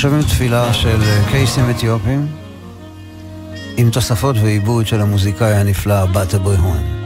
שומעים 0.00 0.22
תפילה 0.22 0.74
של 0.74 0.98
קייסים 1.30 1.70
אתיופים 1.70 2.26
עם 3.76 3.90
תוספות 3.90 4.36
ועיבוד 4.42 4.86
של 4.86 5.00
המוזיקאי 5.00 5.54
הנפלא 5.54 6.06
באטה 6.06 6.38
בריהון. 6.38 6.99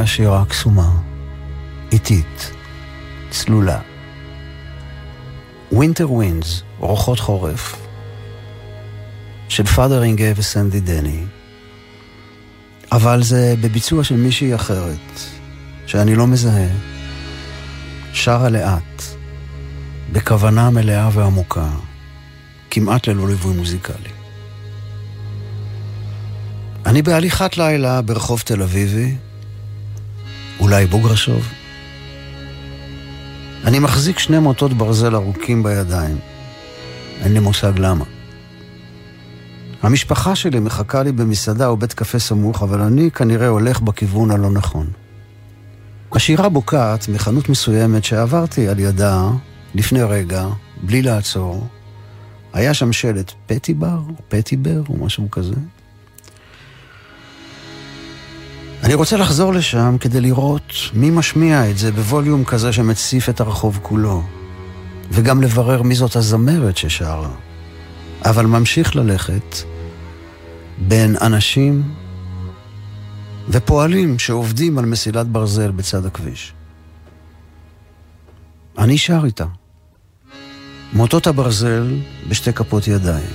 אני 0.00 0.06
שומע 0.06 0.16
שירה 0.16 0.44
קסומה, 0.44 0.90
איטית, 1.92 2.52
צלולה. 3.30 3.80
Winter 5.72 6.12
Winds, 6.12 6.62
רוחות 6.78 7.20
חורף, 7.20 7.76
של 9.48 9.66
Fotheringay 9.66 10.32
וסנדי 10.36 10.80
דני, 10.80 11.24
אבל 12.92 13.22
זה 13.22 13.54
בביצוע 13.60 14.04
של 14.04 14.16
מישהי 14.16 14.54
אחרת, 14.54 15.20
שאני 15.86 16.14
לא 16.14 16.26
מזהה, 16.26 16.68
שרה 18.12 18.48
לאט, 18.48 19.02
בכוונה 20.12 20.70
מלאה 20.70 21.08
ועמוקה, 21.12 21.70
כמעט 22.70 23.06
ללא 23.06 23.28
ליווי 23.28 23.56
מוזיקלי. 23.56 24.12
אני 26.86 27.02
בהליכת 27.02 27.56
לילה 27.56 28.02
ברחוב 28.02 28.40
תל 28.40 28.62
אביבי, 28.62 29.16
אולי 30.60 30.86
בוגרשוב. 30.86 31.48
אני 33.64 33.78
מחזיק 33.78 34.18
שני 34.18 34.38
מוטות 34.38 34.72
ברזל 34.72 35.14
ארוכים 35.14 35.62
בידיים. 35.62 36.18
אין 37.22 37.32
לי 37.32 37.38
מושג 37.38 37.78
למה. 37.78 38.04
המשפחה 39.82 40.36
שלי 40.36 40.60
מחכה 40.60 41.02
לי 41.02 41.12
במסעדה 41.12 41.66
או 41.66 41.76
בית 41.76 41.92
קפה 41.92 42.18
סמוך, 42.18 42.62
אבל 42.62 42.80
אני 42.80 43.10
כנראה 43.10 43.48
הולך 43.48 43.80
בכיוון 43.80 44.30
הלא 44.30 44.50
נכון. 44.50 44.86
השירה 46.12 46.48
בוקעת 46.48 47.08
מחנות 47.08 47.48
מסוימת 47.48 48.04
שעברתי 48.04 48.68
על 48.68 48.78
ידה 48.78 49.28
לפני 49.74 50.02
רגע, 50.02 50.46
בלי 50.82 51.02
לעצור. 51.02 51.66
היה 52.52 52.74
שם 52.74 52.92
שלט 52.92 53.32
פטי 53.46 53.74
בר, 53.74 54.00
פטי 54.28 54.56
בר, 54.56 54.82
או 54.88 55.04
משהו 55.04 55.30
כזה. 55.30 55.54
אני 58.90 58.96
רוצה 58.96 59.16
לחזור 59.16 59.52
לשם 59.52 59.96
כדי 60.00 60.20
לראות 60.20 60.72
מי 60.94 61.10
משמיע 61.10 61.70
את 61.70 61.78
זה 61.78 61.92
בווליום 61.92 62.44
כזה 62.44 62.72
שמציף 62.72 63.28
את 63.28 63.40
הרחוב 63.40 63.78
כולו, 63.82 64.22
וגם 65.10 65.42
לברר 65.42 65.82
מי 65.82 65.94
זאת 65.94 66.16
הזמרת 66.16 66.76
ששרה. 66.76 67.30
אבל 68.24 68.46
ממשיך 68.46 68.96
ללכת 68.96 69.56
בין 70.78 71.16
אנשים 71.20 71.94
ופועלים 73.48 74.18
שעובדים 74.18 74.78
על 74.78 74.86
מסילת 74.86 75.26
ברזל 75.26 75.70
בצד 75.70 76.06
הכביש. 76.06 76.52
אני 78.78 78.98
שר 78.98 79.22
איתה. 79.24 79.46
מוטות 80.92 81.26
הברזל 81.26 81.96
בשתי 82.28 82.52
כפות 82.52 82.88
ידיים. 82.88 83.32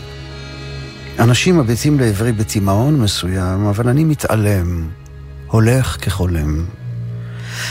אנשים 1.19 1.59
מביטים 1.59 1.99
לעברי 1.99 2.31
בתימהון 2.31 3.01
מסוים, 3.01 3.65
אבל 3.65 3.89
אני 3.89 4.03
מתעלם. 4.03 5.04
הולך 5.47 5.97
כחולם. 6.01 6.65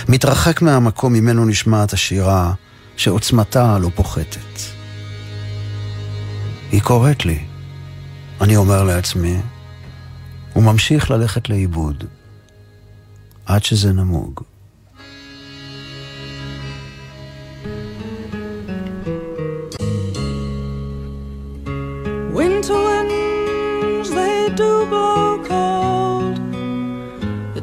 מתרחק 0.09 0.63
מהמקום 0.63 1.13
ממנו 1.13 1.45
נשמעת 1.45 1.93
השירה 1.93 2.53
שעוצמתה 2.97 3.79
לא 3.79 3.91
פוחתת. 3.95 4.61
היא 6.73 6.83
קוראת 6.83 7.27
לי, 7.27 7.45
אני 8.41 8.57
אומר 8.57 8.83
לעצמי, 8.83 9.41
וממשיך 10.57 11.11
ללכת 11.11 11.49
לאיבוד, 11.49 12.05
עד 13.47 13.65
שזה 13.65 13.93
נמוג. 13.93 14.41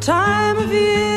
Time 0.01 0.57
of 0.57 0.73
year 0.73 1.11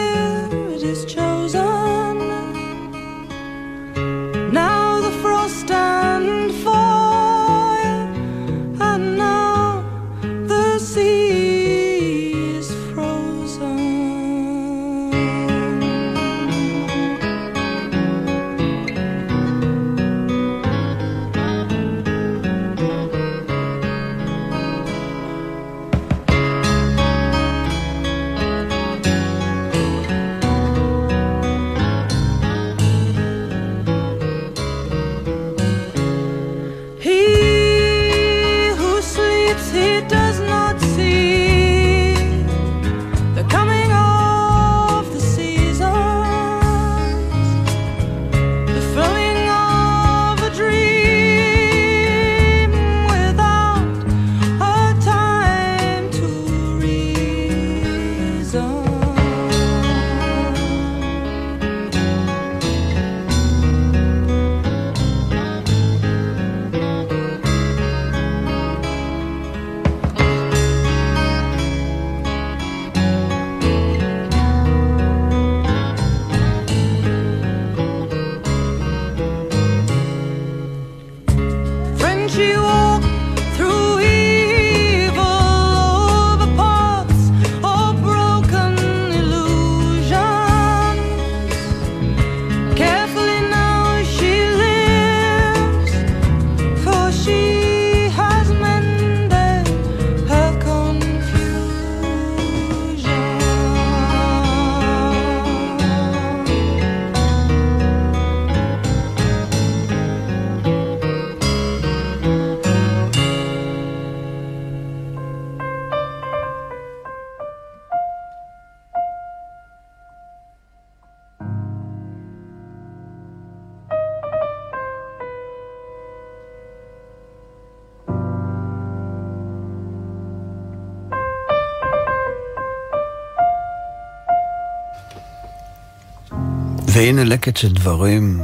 והנה 136.95 137.25
לקט 137.25 137.57
של 137.57 137.73
דברים 137.73 138.41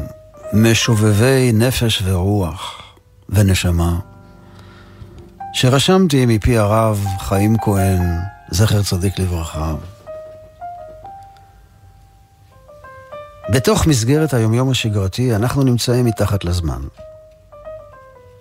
משובבי 0.53 1.53
נפש 1.53 2.03
ורוח 2.05 2.83
ונשמה, 3.29 3.99
שרשמתי 5.53 6.27
מפי 6.27 6.59
הרב 6.59 7.07
חיים 7.19 7.57
כהן, 7.59 8.03
זכר 8.51 8.83
צדיק 8.83 9.19
לברכה. 9.19 9.75
בתוך 13.53 13.87
מסגרת 13.87 14.35
היומיום 14.35 14.71
השגרתי 14.71 15.35
אנחנו 15.35 15.63
נמצאים 15.63 16.05
מתחת 16.05 16.45
לזמן. 16.45 16.83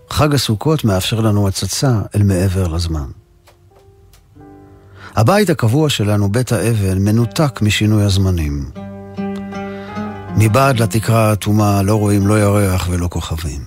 חג 0.09 0.33
הסוכות 0.33 0.83
מאפשר 0.83 1.21
לנו 1.21 1.47
הצצה 1.47 2.01
אל 2.15 2.23
מעבר 2.23 2.67
לזמן. 2.67 3.07
הבית 5.15 5.49
הקבוע 5.49 5.89
שלנו, 5.89 6.31
בית 6.31 6.51
האבל, 6.51 6.99
מנותק 6.99 7.61
משינוי 7.61 8.03
הזמנים. 8.03 8.71
מבעד 10.37 10.79
לתקרה 10.79 11.29
האטומה 11.29 11.81
לא 11.81 11.95
רואים 11.95 12.27
לא 12.27 12.43
ירח 12.43 12.87
ולא 12.91 13.07
כוכבים. 13.07 13.61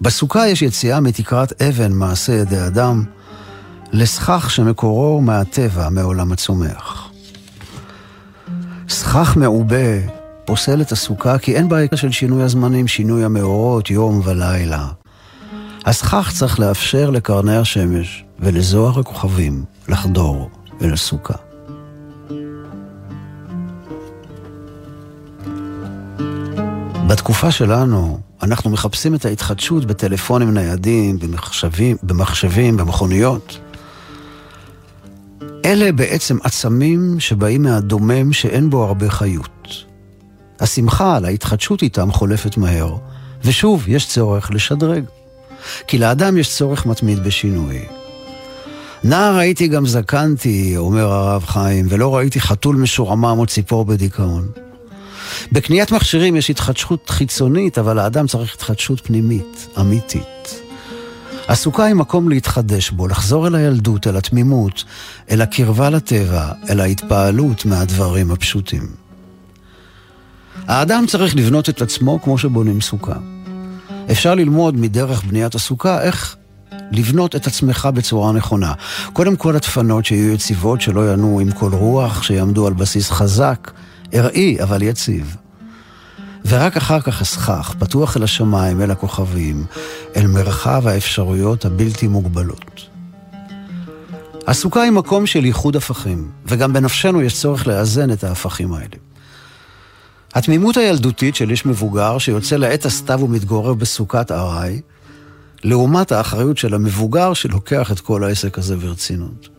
בסוכה 0.00 0.48
יש 0.48 0.62
יציאה 0.62 1.00
מתקרת 1.00 1.62
אבן 1.62 1.92
מעשה 1.92 2.32
ידי 2.32 2.66
אדם 2.66 3.04
לסכך 3.92 4.50
שמקורו 4.50 5.20
מהטבע, 5.20 5.88
מעולם 5.88 6.32
הצומח. 6.32 7.10
סכך 8.88 9.36
מעובה 9.36 9.98
פוסל 10.44 10.80
את 10.80 10.92
הסוכה 10.92 11.38
כי 11.38 11.56
אין 11.56 11.68
בעיה 11.68 11.88
של 11.94 12.10
שינוי 12.10 12.42
הזמנים, 12.42 12.88
שינוי 12.88 13.24
המאורות, 13.24 13.90
יום 13.90 14.20
ולילה. 14.24 14.88
הסכך 15.86 16.30
צריך 16.34 16.60
לאפשר 16.60 17.10
לקרני 17.10 17.56
השמש 17.56 18.24
ולזוהר 18.40 19.00
הכוכבים 19.00 19.64
לחדור 19.88 20.50
אל 20.82 20.92
הסוכה. 20.92 21.45
בתקופה 27.08 27.50
שלנו, 27.50 28.18
אנחנו 28.42 28.70
מחפשים 28.70 29.14
את 29.14 29.24
ההתחדשות 29.24 29.84
בטלפונים 29.84 30.54
ניידים, 30.54 31.18
במחשבים, 31.18 31.96
במחשבים, 32.02 32.76
במכוניות. 32.76 33.58
אלה 35.64 35.92
בעצם 35.92 36.38
עצמים 36.42 37.20
שבאים 37.20 37.62
מהדומם 37.62 38.32
שאין 38.32 38.70
בו 38.70 38.84
הרבה 38.84 39.10
חיות. 39.10 39.84
השמחה 40.60 41.16
על 41.16 41.24
ההתחדשות 41.24 41.82
איתם 41.82 42.12
חולפת 42.12 42.56
מהר, 42.56 42.96
ושוב, 43.44 43.84
יש 43.88 44.08
צורך 44.08 44.50
לשדרג. 44.50 45.04
כי 45.86 45.98
לאדם 45.98 46.36
יש 46.36 46.56
צורך 46.56 46.86
מתמיד 46.86 47.24
בשינוי. 47.24 47.84
נער 49.04 49.36
הייתי 49.36 49.68
גם 49.68 49.86
זקנתי, 49.86 50.76
אומר 50.76 51.12
הרב 51.12 51.44
חיים, 51.44 51.86
ולא 51.88 52.16
ראיתי 52.16 52.40
חתול 52.40 52.76
משועמם 52.76 53.38
או 53.38 53.46
ציפור 53.46 53.84
בדיכאון. 53.84 54.65
בקניית 55.52 55.92
מכשירים 55.92 56.36
יש 56.36 56.50
התחדשות 56.50 57.10
חיצונית, 57.10 57.78
אבל 57.78 57.98
האדם 57.98 58.26
צריך 58.26 58.54
התחדשות 58.54 59.06
פנימית, 59.06 59.68
אמיתית. 59.80 60.62
הסוכה 61.48 61.84
היא 61.84 61.94
מקום 61.94 62.28
להתחדש 62.28 62.90
בו, 62.90 63.08
לחזור 63.08 63.46
אל 63.46 63.54
הילדות, 63.54 64.06
אל 64.06 64.16
התמימות, 64.16 64.84
אל 65.30 65.40
הקרבה 65.42 65.90
לטבע, 65.90 66.52
אל 66.70 66.80
ההתפעלות 66.80 67.64
מהדברים 67.64 68.30
הפשוטים. 68.30 68.86
האדם 70.68 71.04
צריך 71.06 71.36
לבנות 71.36 71.68
את 71.68 71.82
עצמו 71.82 72.22
כמו 72.22 72.38
שבונים 72.38 72.80
סוכה. 72.80 73.16
אפשר 74.10 74.34
ללמוד 74.34 74.76
מדרך 74.76 75.24
בניית 75.24 75.54
הסוכה 75.54 76.02
איך 76.02 76.36
לבנות 76.90 77.36
את 77.36 77.46
עצמך 77.46 77.88
בצורה 77.94 78.32
נכונה. 78.32 78.72
קודם 79.12 79.36
כל 79.36 79.56
הדפנות 79.56 80.04
שיהיו 80.04 80.32
יציבות, 80.32 80.80
שלא 80.80 81.12
ינועו 81.12 81.40
עם 81.40 81.52
כל 81.52 81.72
רוח, 81.72 82.22
שיעמדו 82.22 82.66
על 82.66 82.72
בסיס 82.72 83.10
חזק, 83.10 83.70
ארעי 84.14 84.62
אבל 84.62 84.82
יציב. 84.82 85.36
ורק 86.48 86.76
אחר 86.76 87.00
כך 87.00 87.20
הסכך, 87.20 87.74
פתוח 87.78 88.16
אל 88.16 88.22
השמיים, 88.22 88.80
אל 88.80 88.90
הכוכבים, 88.90 89.64
אל 90.16 90.26
מרחב 90.26 90.86
האפשרויות 90.86 91.64
הבלתי 91.64 92.08
מוגבלות. 92.08 92.88
הסוכה 94.46 94.82
היא 94.82 94.92
מקום 94.92 95.26
של 95.26 95.44
ייחוד 95.44 95.76
הפכים, 95.76 96.30
וגם 96.46 96.72
בנפשנו 96.72 97.22
יש 97.22 97.40
צורך 97.40 97.66
לאזן 97.66 98.10
את 98.12 98.24
ההפכים 98.24 98.72
האלה. 98.72 98.96
התמימות 100.34 100.76
הילדותית 100.76 101.36
של 101.36 101.50
איש 101.50 101.66
מבוגר 101.66 102.18
שיוצא 102.18 102.56
לעת 102.56 102.84
הסתיו 102.84 103.20
ומתגורר 103.22 103.74
בסוכת 103.74 104.32
ארעי, 104.32 104.80
לעומת 105.64 106.12
האחריות 106.12 106.58
של 106.58 106.74
המבוגר 106.74 107.34
שלוקח 107.34 107.92
את 107.92 108.00
כל 108.00 108.24
העסק 108.24 108.58
הזה 108.58 108.76
ברצינות. 108.76 109.55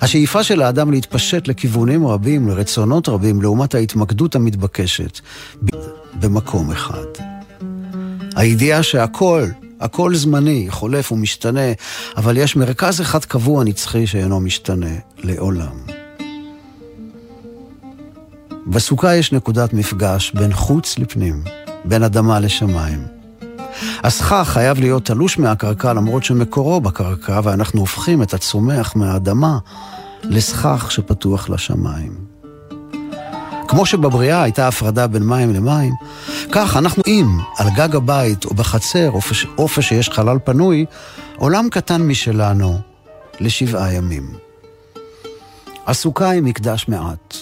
השאיפה 0.00 0.42
של 0.42 0.62
האדם 0.62 0.90
להתפשט 0.90 1.48
לכיוונים 1.48 2.06
רבים, 2.06 2.48
לרצונות 2.48 3.08
רבים, 3.08 3.42
לעומת 3.42 3.74
ההתמקדות 3.74 4.34
המתבקשת 4.34 5.20
במקום 6.20 6.70
אחד. 6.70 7.06
הידיעה 8.36 8.82
שהכל, 8.82 9.44
הכל 9.80 10.14
זמני, 10.14 10.66
חולף 10.70 11.12
ומשתנה, 11.12 11.72
אבל 12.16 12.36
יש 12.36 12.56
מרכז 12.56 13.00
אחד 13.00 13.24
קבוע 13.24 13.64
נצחי 13.64 14.06
שאינו 14.06 14.40
משתנה 14.40 14.94
לעולם. 15.18 15.76
בסוכה 18.66 19.16
יש 19.16 19.32
נקודת 19.32 19.72
מפגש 19.72 20.32
בין 20.34 20.52
חוץ 20.52 20.98
לפנים, 20.98 21.42
בין 21.84 22.02
אדמה 22.02 22.40
לשמיים. 22.40 23.19
הסכך 24.02 24.48
חייב 24.52 24.80
להיות 24.80 25.04
תלוש 25.04 25.38
מהקרקע 25.38 25.92
למרות 25.92 26.24
שמקורו 26.24 26.80
בקרקע 26.80 27.40
ואנחנו 27.44 27.80
הופכים 27.80 28.22
את 28.22 28.34
הצומח 28.34 28.96
מהאדמה 28.96 29.58
לסכך 30.22 30.86
שפתוח 30.90 31.48
לשמיים. 31.48 32.30
כמו 33.68 33.86
שבבריאה 33.86 34.42
הייתה 34.42 34.68
הפרדה 34.68 35.06
בין 35.06 35.22
מים 35.22 35.54
למים, 35.54 35.92
כך 36.52 36.76
אנחנו 36.76 37.02
אם 37.06 37.28
על 37.58 37.66
גג 37.76 37.96
הבית 37.96 38.44
או 38.44 38.54
בחצר, 38.54 39.10
אופן 39.58 39.82
שיש 39.82 40.10
חלל 40.10 40.38
פנוי, 40.44 40.86
עולם 41.36 41.68
קטן 41.70 42.02
משלנו 42.02 42.78
לשבעה 43.40 43.92
ימים. 43.92 44.34
הסוכה 45.86 46.30
היא 46.30 46.42
מקדש 46.42 46.86
מעט. 46.88 47.34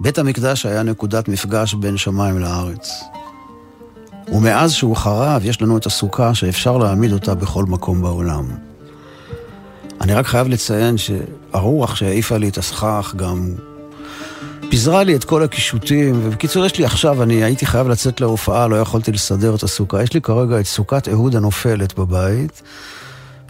בית 0.00 0.18
המקדש 0.18 0.66
היה 0.66 0.82
נקודת 0.82 1.28
מפגש 1.28 1.74
בין 1.74 1.96
שמיים 1.96 2.38
לארץ. 2.38 2.90
ומאז 4.32 4.72
שהוא 4.72 4.96
חרב, 4.96 5.44
יש 5.44 5.62
לנו 5.62 5.76
את 5.76 5.86
הסוכה 5.86 6.34
שאפשר 6.34 6.78
להעמיד 6.78 7.12
אותה 7.12 7.34
בכל 7.34 7.64
מקום 7.64 8.02
בעולם. 8.02 8.44
אני 10.00 10.14
רק 10.14 10.26
חייב 10.26 10.48
לציין 10.48 10.96
שהרוח 10.98 11.96
שהעיפה 11.96 12.36
לי 12.36 12.48
את 12.48 12.58
הסכך 12.58 13.12
גם 13.16 13.54
פיזרה 14.70 15.02
לי 15.02 15.16
את 15.16 15.24
כל 15.24 15.42
הקישוטים, 15.42 16.20
ובקיצור 16.22 16.64
יש 16.64 16.78
לי 16.78 16.84
עכשיו, 16.84 17.22
אני 17.22 17.44
הייתי 17.44 17.66
חייב 17.66 17.88
לצאת 17.88 18.20
להופעה, 18.20 18.68
לא 18.68 18.76
יכולתי 18.76 19.12
לסדר 19.12 19.54
את 19.54 19.62
הסוכה. 19.62 20.02
יש 20.02 20.12
לי 20.12 20.20
כרגע 20.20 20.60
את 20.60 20.66
סוכת 20.66 21.08
אהוד 21.08 21.36
הנופלת 21.36 21.98
בבית, 21.98 22.62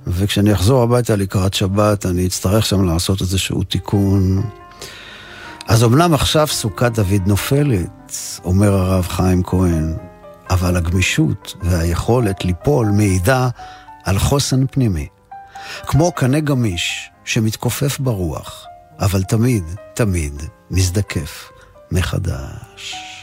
וכשאני 0.07 0.53
אחזור 0.53 0.83
הביתה 0.83 1.17
לקראת 1.17 1.55
שבת, 1.55 2.07
אני 2.07 2.27
אצטרך 2.27 2.67
שם 2.67 2.85
לעשות 2.85 3.21
איזשהו 3.21 3.63
תיקון. 3.63 4.43
אז 5.69 5.85
אמנם 5.85 6.15
עכשיו 6.15 6.47
סוכת 6.47 6.93
דוד 6.95 7.23
נופלת, 7.27 8.17
אומר 8.45 8.73
הרב 8.73 9.07
חיים 9.09 9.43
כהן, 9.43 9.95
אבל 10.51 10.77
הגמישות 10.77 11.55
והיכולת 11.63 12.45
ליפול 12.45 12.87
מעידה 12.87 13.49
על 14.05 14.19
חוסן 14.19 14.67
פנימי. 14.67 15.07
כמו 15.87 16.13
קנה 16.13 16.41
גמיש 16.41 17.11
שמתכופף 17.25 18.01
ברוח, 18.01 18.67
אבל 19.01 19.23
תמיד, 19.23 19.65
תמיד 19.95 20.43
מזדקף 20.71 21.51
מחדש. 21.93 23.18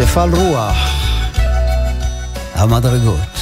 שפל 0.00 0.30
רוח, 0.34 0.76
המדרגות. 2.54 3.39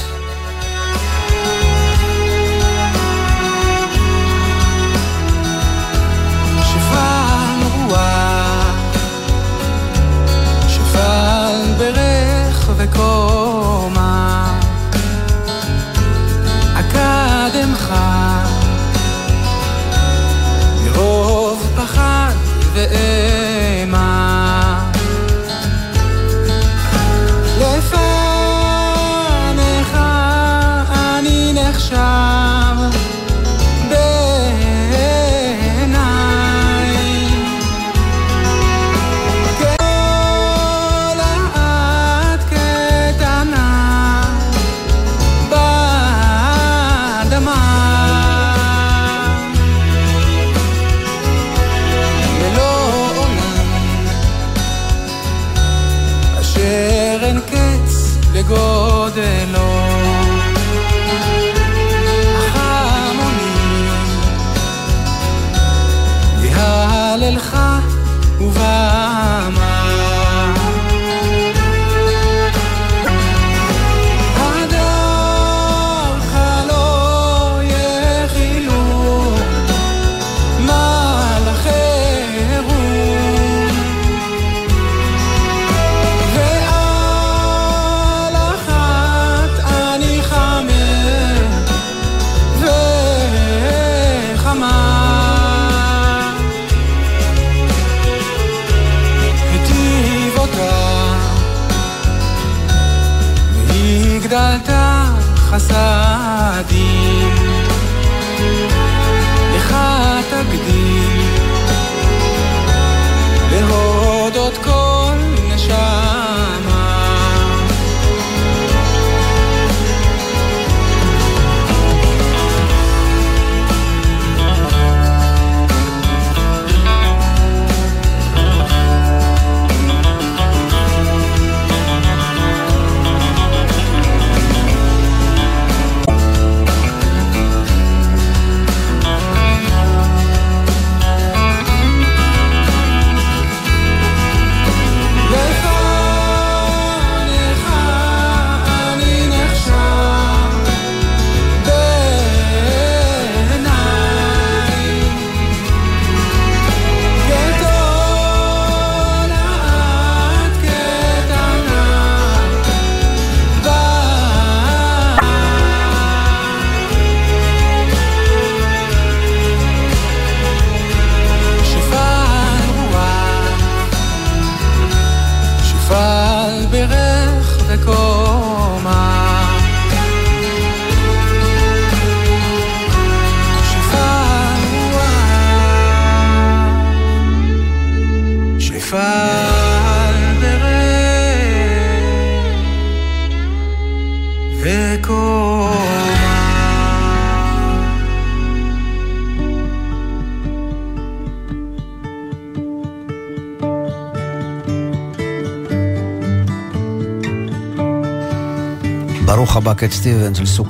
Cat 209.79 209.93
Stevens, 209.93 210.39
il 210.39 210.45
suo. 210.45 210.67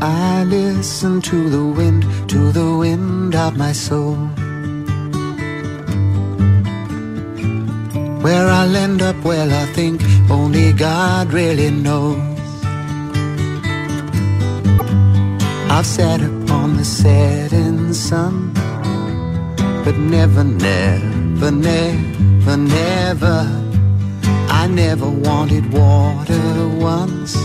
I 0.00 0.42
listen 0.42 1.20
to 1.20 1.48
the 1.48 1.64
wind, 1.64 2.04
to 2.28 2.50
the 2.50 2.76
wind 2.76 3.36
of 3.36 3.56
my 3.56 3.70
soul. 3.70 4.16
Where 8.22 8.48
I'll 8.48 8.74
end 8.74 9.02
up, 9.02 9.14
well, 9.22 9.52
I 9.52 9.66
think 9.66 10.02
only 10.28 10.72
God 10.72 11.32
really 11.32 11.70
knows. 11.70 12.18
I've 15.70 15.86
sat 15.86 16.22
upon 16.22 16.76
the 16.76 16.84
setting 16.84 17.92
sun, 17.92 18.52
but 19.84 19.96
never, 19.96 20.42
never, 20.42 21.52
never, 21.52 22.56
never. 22.56 23.64
I 24.48 24.66
never 24.66 25.08
wanted 25.08 25.72
water 25.72 26.68
once. 26.80 27.43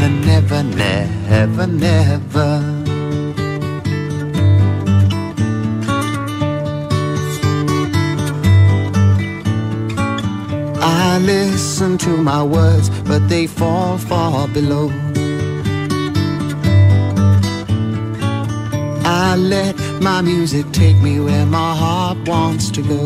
No, 0.00 0.08
never, 0.08 0.62
never, 0.62 1.66
never. 1.66 2.50
I 10.80 11.18
listen 11.18 11.98
to 11.98 12.16
my 12.16 12.42
words, 12.42 12.88
but 13.04 13.28
they 13.28 13.46
fall 13.46 13.98
far 13.98 14.48
below. 14.48 14.90
I 19.04 19.36
let 19.36 19.76
my 20.00 20.22
music 20.22 20.64
take 20.72 20.96
me 21.02 21.20
where 21.20 21.44
my 21.44 21.74
heart 21.76 22.26
wants 22.26 22.70
to 22.70 22.80
go. 22.80 23.04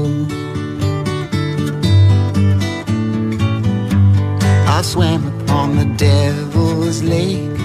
I 4.76 4.82
swam 4.82 5.26
upon 5.40 5.76
the 5.76 5.86
devil's 6.93 7.01
lake, 7.03 7.57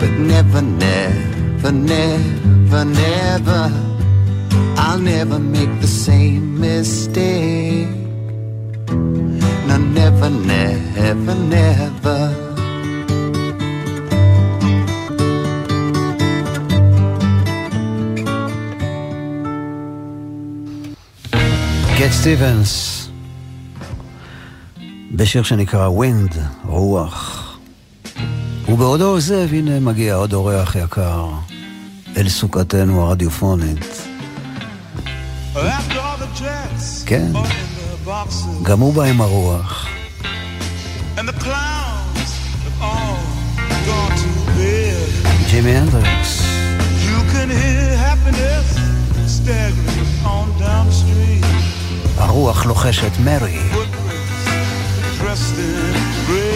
but 0.00 0.12
never, 0.32 0.62
never, 0.62 1.72
never, 1.72 2.84
never, 2.84 3.62
I'll 4.76 4.98
never 4.98 5.38
make 5.38 5.72
the 5.80 5.92
same 6.06 6.60
mistake. 6.60 7.88
No, 9.68 9.76
never, 9.98 10.30
never, 10.30 11.34
never. 11.56 12.20
קט 21.98 22.10
סטיבנס, 22.10 23.08
בשיר 25.16 25.42
שנקרא 25.42 25.88
ווינד, 25.88 26.34
רוח. 26.64 27.35
ובעודו 28.69 29.05
עוזב, 29.05 29.47
הנה 29.51 29.79
מגיע 29.79 30.15
עוד 30.15 30.33
אורח 30.33 30.75
יקר 30.75 31.29
אל 32.17 32.29
סוכתנו 32.29 33.01
הרדיופונית. 33.01 34.07
כן. 37.05 37.31
גם 38.63 38.79
הוא 38.79 38.93
בא 38.93 39.03
עם 39.03 39.21
הרוח. 39.21 39.87
ג'ימי 45.51 45.71
street. 50.89 51.45
הרוח 52.17 52.65
לוחשת 52.65 53.11
מרי. 53.23 53.59
Dressed 55.19 55.57
in 55.57 55.95
red, 56.29 56.46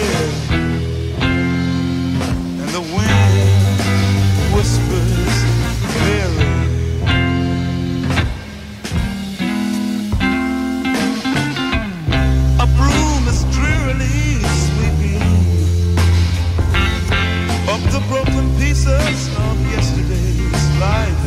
the 17.92 18.00
broken 18.08 18.48
pieces 18.56 19.28
of 19.36 19.54
yesterday's 19.70 20.64
life. 20.80 21.24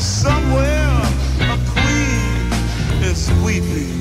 Somewhere 0.00 1.02
a 1.40 1.58
queen 1.74 2.52
is 3.02 3.28
weeping. 3.42 4.00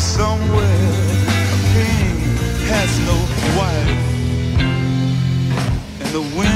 Somewhere 0.00 0.90
a 1.54 1.58
king 1.74 2.18
has 2.66 2.90
no 3.06 3.16
wife. 3.56 4.02
And 6.00 6.10
the 6.12 6.22
wind, 6.36 6.47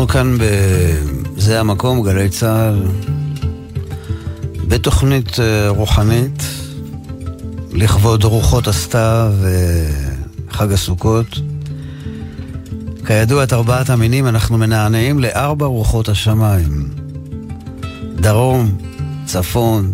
אנחנו 0.00 0.12
כאן 0.12 0.38
ב... 0.38 0.44
זה 1.36 1.60
המקום, 1.60 2.02
גלי 2.02 2.28
צה"ל, 2.28 2.88
בתוכנית 4.68 5.40
אה, 5.40 5.68
רוחנית, 5.68 6.42
לכבוד 7.72 8.24
רוחות 8.24 8.68
הסתיו 8.68 9.32
וחג 10.50 10.72
הסוכות. 10.72 11.26
כידוע, 13.06 13.44
את 13.44 13.52
ארבעת 13.52 13.90
המינים 13.90 14.26
אנחנו 14.26 14.58
מנענעים 14.58 15.18
לארבע 15.18 15.66
רוחות 15.66 16.08
השמיים. 16.08 16.88
דרום, 18.14 18.78
צפון, 19.24 19.92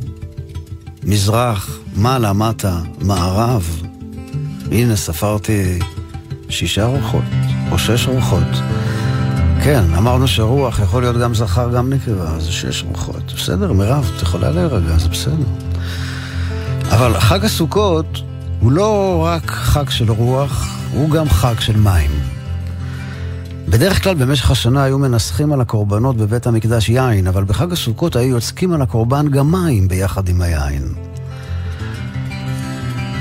מזרח, 1.04 1.78
מעלה, 1.96 2.32
מטה, 2.32 2.80
מערב. 3.00 3.82
הנה, 4.70 4.96
ספרתי 4.96 5.78
שישה 6.48 6.84
רוחות, 6.84 7.24
או 7.70 7.78
שש 7.78 8.06
רוחות. 8.06 8.75
כן, 9.66 9.94
אמרנו 9.98 10.28
שרוח 10.28 10.78
יכול 10.78 11.02
להיות 11.02 11.16
גם 11.16 11.34
זכר, 11.34 11.70
גם 11.70 11.92
נקבה, 11.92 12.30
אז 12.30 12.46
שש 12.46 12.82
רוחות. 12.82 13.32
בסדר, 13.36 13.72
מירב, 13.72 14.12
את 14.16 14.22
יכולה 14.22 14.50
להירגע, 14.50 14.98
זה 14.98 15.08
בסדר. 15.08 15.44
אבל 16.90 17.20
חג 17.20 17.44
הסוכות 17.44 18.22
הוא 18.60 18.72
לא 18.72 19.22
רק 19.24 19.50
חג 19.50 19.90
של 19.90 20.10
רוח, 20.10 20.66
הוא 20.92 21.10
גם 21.10 21.28
חג 21.28 21.54
של 21.58 21.76
מים. 21.76 22.10
בדרך 23.68 24.02
כלל 24.02 24.14
במשך 24.14 24.50
השנה 24.50 24.82
היו 24.82 24.98
מנסחים 24.98 25.52
על 25.52 25.60
הקורבנות 25.60 26.16
בבית 26.16 26.46
המקדש 26.46 26.88
יין, 26.88 27.26
אבל 27.26 27.44
בחג 27.44 27.72
הסוכות 27.72 28.16
היו 28.16 28.28
יוצקים 28.28 28.72
על 28.72 28.82
הקורבן 28.82 29.28
גם 29.28 29.52
מים 29.52 29.88
ביחד 29.88 30.28
עם 30.28 30.40
היין. 30.40 30.94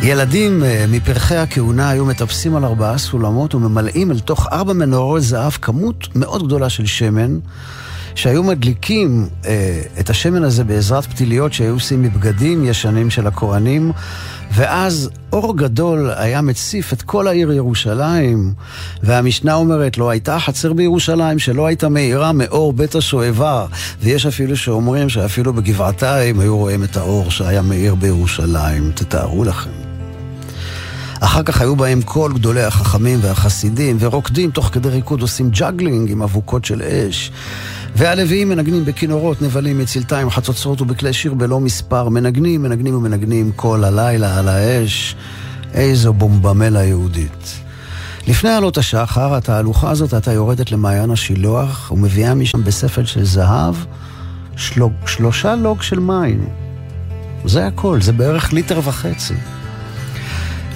ילדים 0.08 0.64
אה, 0.64 0.86
מפרחי 0.90 1.36
הכהונה 1.36 1.90
היו 1.90 2.06
מטפסים 2.06 2.56
על 2.56 2.66
ארבעה 2.66 2.98
סולמות 2.98 3.56
וממלאים 3.56 4.12
אל 4.12 4.20
תוך 4.20 4.48
ארבע 4.52 4.74
מנורות 4.74 5.22
זהב 5.22 5.52
כמות 5.52 6.08
מאוד 6.16 6.48
גדולה 6.48 6.70
של 6.70 6.86
שמן, 6.86 7.40
שהיו 8.16 8.44
מדליקים 8.44 9.28
אה, 9.46 9.82
את 10.00 10.10
השמן 10.10 10.44
הזה 10.44 10.64
בעזרת 10.64 11.06
פתיליות 11.06 11.54
שהיו 11.54 11.74
עושים 11.74 12.02
מבגדים 12.02 12.66
ישנים 12.66 13.10
של 13.10 13.28
הכוהנים, 13.28 13.92
ואז 14.54 15.10
אור 15.34 15.58
גדול 15.58 16.12
היה 16.16 16.42
מציף 16.42 16.94
את 16.94 17.02
כל 17.02 17.28
העיר 17.28 17.52
ירושלים, 17.52 18.54
והמשנה 19.04 19.54
אומרת, 19.54 19.98
לא 19.98 20.10
הייתה 20.10 20.40
חצר 20.40 20.74
בירושלים 20.74 21.40
שלא 21.40 21.66
הייתה 21.66 21.90
מאירה 21.90 22.32
מאור 22.32 22.74
בית 22.74 22.96
השואבה, 22.96 23.66
ויש 24.02 24.26
אפילו 24.26 24.58
שאומרים 24.58 25.10
שאפילו 25.10 25.54
בגבעתיים 25.54 26.40
היו 26.40 26.58
רואים 26.58 26.84
את 26.84 26.98
האור 26.98 27.32
שהיה 27.32 27.62
מאיר 27.62 27.96
בירושלים, 27.96 28.92
תתארו 28.96 29.44
לכם. 29.44 29.95
אחר 31.26 31.44
כך 31.44 31.62
היו 31.62 31.76
בהם 31.76 32.02
כל 32.02 32.32
גדולי 32.36 32.64
החכמים 32.64 33.20
והחסידים, 33.22 33.98
ורוקדים 34.00 34.52
תוך 34.52 34.70
כדי 34.74 34.90
ריקוד 34.90 35.22
עושים 35.22 35.50
ג'אגלינג 35.50 36.12
עם 36.12 36.22
אבוקות 36.22 36.66
של 36.66 36.82
אש. 36.82 37.32
והלוויים 37.96 38.50
מנגנים 38.50 38.86
בכינורות, 38.86 39.42
נבלים, 39.42 39.78
מצלתיים, 39.78 40.30
חצוצרות 40.30 40.82
ובכלי 40.82 41.14
שיר 41.14 41.34
בלא 41.34 41.60
מספר, 41.60 42.10
מנגנים, 42.10 42.64
מנגנים 42.64 42.96
ומנגנים 42.96 43.52
כל 43.56 43.84
הלילה 43.84 44.40
על 44.40 44.48
האש. 44.48 45.16
איזו 45.74 46.14
בומבמלה 46.14 46.84
יהודית. 46.84 47.60
לפני 48.28 48.50
עלות 48.50 48.78
השחר, 48.78 49.36
התהלוכה 49.36 49.90
הזאת 49.90 50.14
הייתה 50.14 50.32
יורדת 50.32 50.72
למעיין 50.72 51.12
השילוח 51.12 51.92
ומביאה 51.92 52.36
משם 52.36 52.64
בספל 52.64 53.06
של 53.06 53.24
זהב 53.24 53.76
שלוג, 54.56 54.94
שלושה 55.08 55.56
לוג 55.56 55.82
של 55.82 56.00
מים. 56.00 56.48
זה 57.46 57.68
הכל, 57.68 58.02
זה 58.02 58.12
בערך 58.12 58.54
ליטר 58.54 58.80
וחצי. 58.84 59.34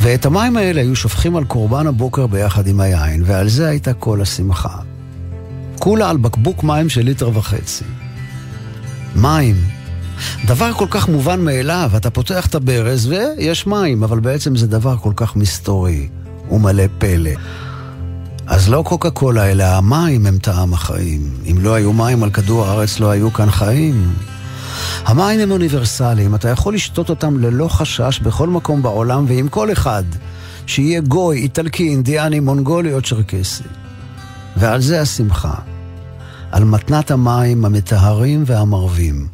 ואת 0.02 0.26
המים 0.26 0.58
האלה 0.58 0.82
היו 0.82 0.96
שופכים 0.96 1.36
על 1.36 1.44
קורבן 1.44 1.88
הבוקר 1.88 2.28
ביחד 2.28 2.68
עם 2.68 2.80
היין, 2.80 3.24
ועל 3.26 3.50
זה 3.50 3.70
הייתה 3.70 3.94
כל 3.94 4.22
השמחה. 4.22 4.78
כולה 5.80 6.10
על 6.10 6.18
בקבוק 6.18 6.64
מים 6.64 6.90
של 6.90 7.02
ליטר 7.02 7.38
וחצי. 7.38 7.84
מים. 9.16 9.56
דבר 10.46 10.74
כל 10.74 10.88
כך 10.90 11.10
מובן 11.10 11.42
מאליו, 11.42 11.92
אתה 11.98 12.10
פותח 12.10 12.48
את 12.48 12.56
הברז 12.56 13.08
ויש 13.08 13.68
מים, 13.68 14.04
אבל 14.04 14.20
בעצם 14.20 14.56
זה 14.56 14.68
דבר 14.68 14.98
כל 14.98 15.14
כך 15.16 15.36
מסתורי 15.36 16.10
ומלא 16.52 16.84
פלא. 16.98 17.32
אז 18.48 18.70
לא 18.70 18.84
קוקה 18.86 19.12
קולה, 19.12 19.52
אלא 19.52 19.64
המים 19.64 20.26
הם 20.26 20.38
טעם 20.38 20.74
החיים. 20.74 21.22
אם 21.52 21.58
לא 21.58 21.74
היו 21.74 21.94
מים 21.94 22.24
על 22.24 22.30
כדור 22.30 22.66
הארץ, 22.66 23.00
לא 23.00 23.10
היו 23.10 23.34
כאן 23.34 23.52
חיים. 23.52 24.14
המים 25.06 25.40
הם 25.40 25.52
אוניברסליים, 25.52 26.36
אתה 26.36 26.50
יכול 26.50 26.74
לשתות 26.74 27.10
אותם 27.10 27.40
ללא 27.40 27.68
חשש 27.68 28.20
בכל 28.20 28.48
מקום 28.48 28.82
בעולם 28.82 29.26
ועם 29.28 29.48
כל 29.48 29.72
אחד, 29.72 30.04
שיהיה 30.66 31.02
גוי, 31.02 31.38
איטלקי, 31.38 31.90
אינדיאני, 31.90 32.40
מונגולי 32.40 32.94
או 32.94 33.02
צ'רקסי. 33.02 33.64
ועל 34.58 34.82
זה 34.82 35.02
השמחה. 35.02 35.54
על 36.52 36.64
מתנת 36.64 37.12
המים 37.12 37.66
המטהרים 37.66 38.44
והמרבים, 38.46 39.28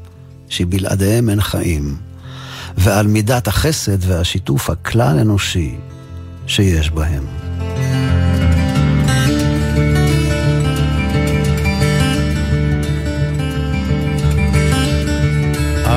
שבלעדיהם 0.49 1.29
אין 1.29 1.41
חיים, 1.41 1.97
ועל 2.77 3.07
מידת 3.07 3.47
החסד 3.47 3.97
והשיתוף 4.01 4.69
הכלל 4.69 5.19
אנושי 5.19 5.75
שיש 6.47 6.91
בהם. 6.91 7.44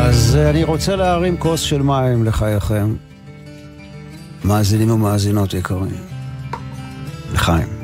אז 0.08 0.36
אה, 0.36 0.50
אני 0.50 0.64
רוצה 0.64 0.96
להרים 0.96 1.36
כוס 1.36 1.60
של 1.60 1.82
מים 1.82 2.24
לחייכם, 2.24 2.94
מאזינים 4.44 4.90
ומאזינות 4.90 5.54
יקרים. 5.54 6.04
לחיים. 7.32 7.77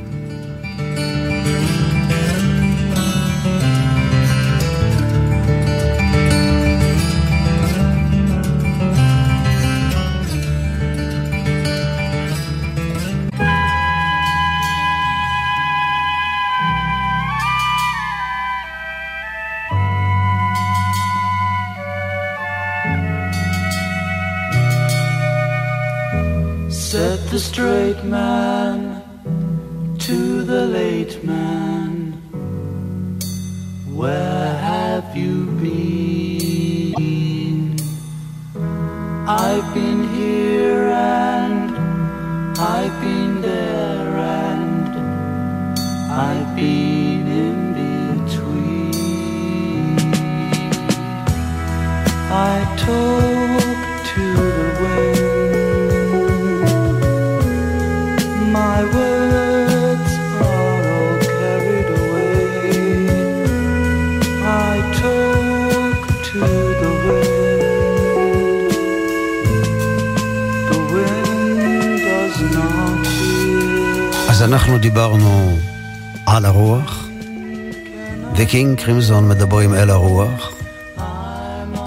וקינג 78.55 78.81
קרימזון 78.81 79.29
מדברים 79.29 79.75
אל 79.75 79.91
הרוח. 79.91 80.53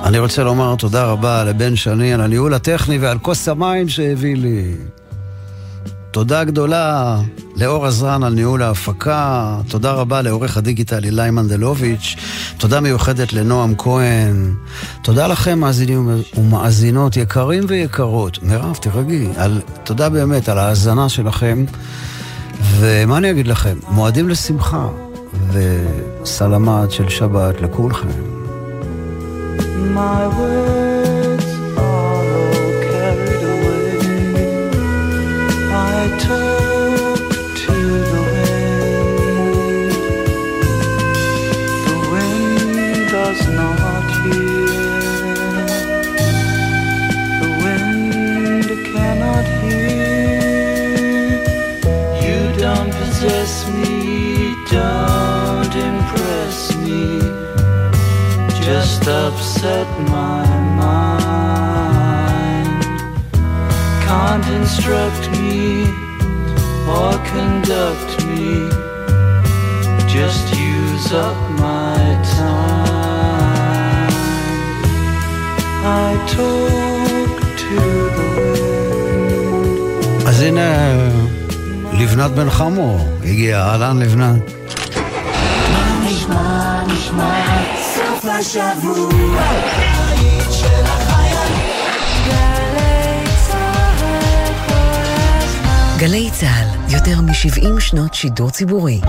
אני 0.03 0.19
רוצה 0.19 0.43
לומר 0.43 0.75
תודה 0.75 1.05
רבה 1.05 1.43
לבן 1.43 1.75
שני 1.75 2.13
על 2.13 2.21
הניהול 2.21 2.53
הטכני 2.53 2.97
ועל 2.97 3.19
כוס 3.19 3.47
המים 3.47 3.89
שהביא 3.89 4.35
לי. 4.35 4.75
תודה 6.11 6.43
גדולה 6.43 7.17
לאור 7.55 7.85
עזרן 7.85 8.23
על 8.23 8.33
ניהול 8.33 8.63
ההפקה, 8.63 9.57
תודה 9.69 9.91
רבה 9.91 10.21
לעורך 10.21 10.57
הדיגיטל 10.57 11.03
אילי 11.03 11.31
מנדלוביץ', 11.31 12.15
תודה 12.57 12.79
מיוחדת 12.79 13.33
לנועם 13.33 13.75
כהן, 13.77 14.53
תודה 15.03 15.27
לכם 15.27 15.59
מאזינים 15.59 16.09
ומאזינות 16.37 17.17
יקרים 17.17 17.63
ויקרות. 17.67 18.43
מירב, 18.43 18.75
תירגעי, 18.75 19.27
על, 19.37 19.61
תודה 19.83 20.09
באמת 20.09 20.49
על 20.49 20.57
ההאזנה 20.57 21.09
שלכם, 21.09 21.65
ומה 22.61 23.17
אני 23.17 23.31
אגיד 23.31 23.47
לכם? 23.47 23.77
מועדים 23.89 24.29
לשמחה 24.29 24.87
וסלמת 25.51 26.91
של 26.91 27.09
שבת 27.09 27.61
לכולכם. 27.61 28.07
My 29.95 30.27
words 30.37 30.76
upset 59.06 59.86
my 60.16 60.46
mind. 60.82 61.32
Can't 64.06 64.46
instruct 64.58 65.24
me 65.40 65.84
or 66.96 67.12
conduct 67.32 68.10
me, 68.28 68.48
just 70.16 70.44
use 70.74 71.08
up 71.12 71.38
my 71.66 71.98
time. 72.38 74.12
I 76.04 76.08
talk 76.36 77.32
to 77.64 77.76
the 78.16 78.26
wind. 78.36 78.62
אז 80.28 80.40
הנה, 80.40 80.70
לבנת 81.92 82.30
בן 82.30 82.50
חמו, 82.50 82.98
הגיע, 83.24 83.58
אהלן 83.60 83.98
לבנת. 83.98 84.52
גלי 95.97 96.29
צה"ל, 96.31 96.93
יותר 96.93 97.21
מ-70 97.21 97.79
שנות 97.79 98.13
שידור 98.13 98.49
ציבורי. 98.49 99.01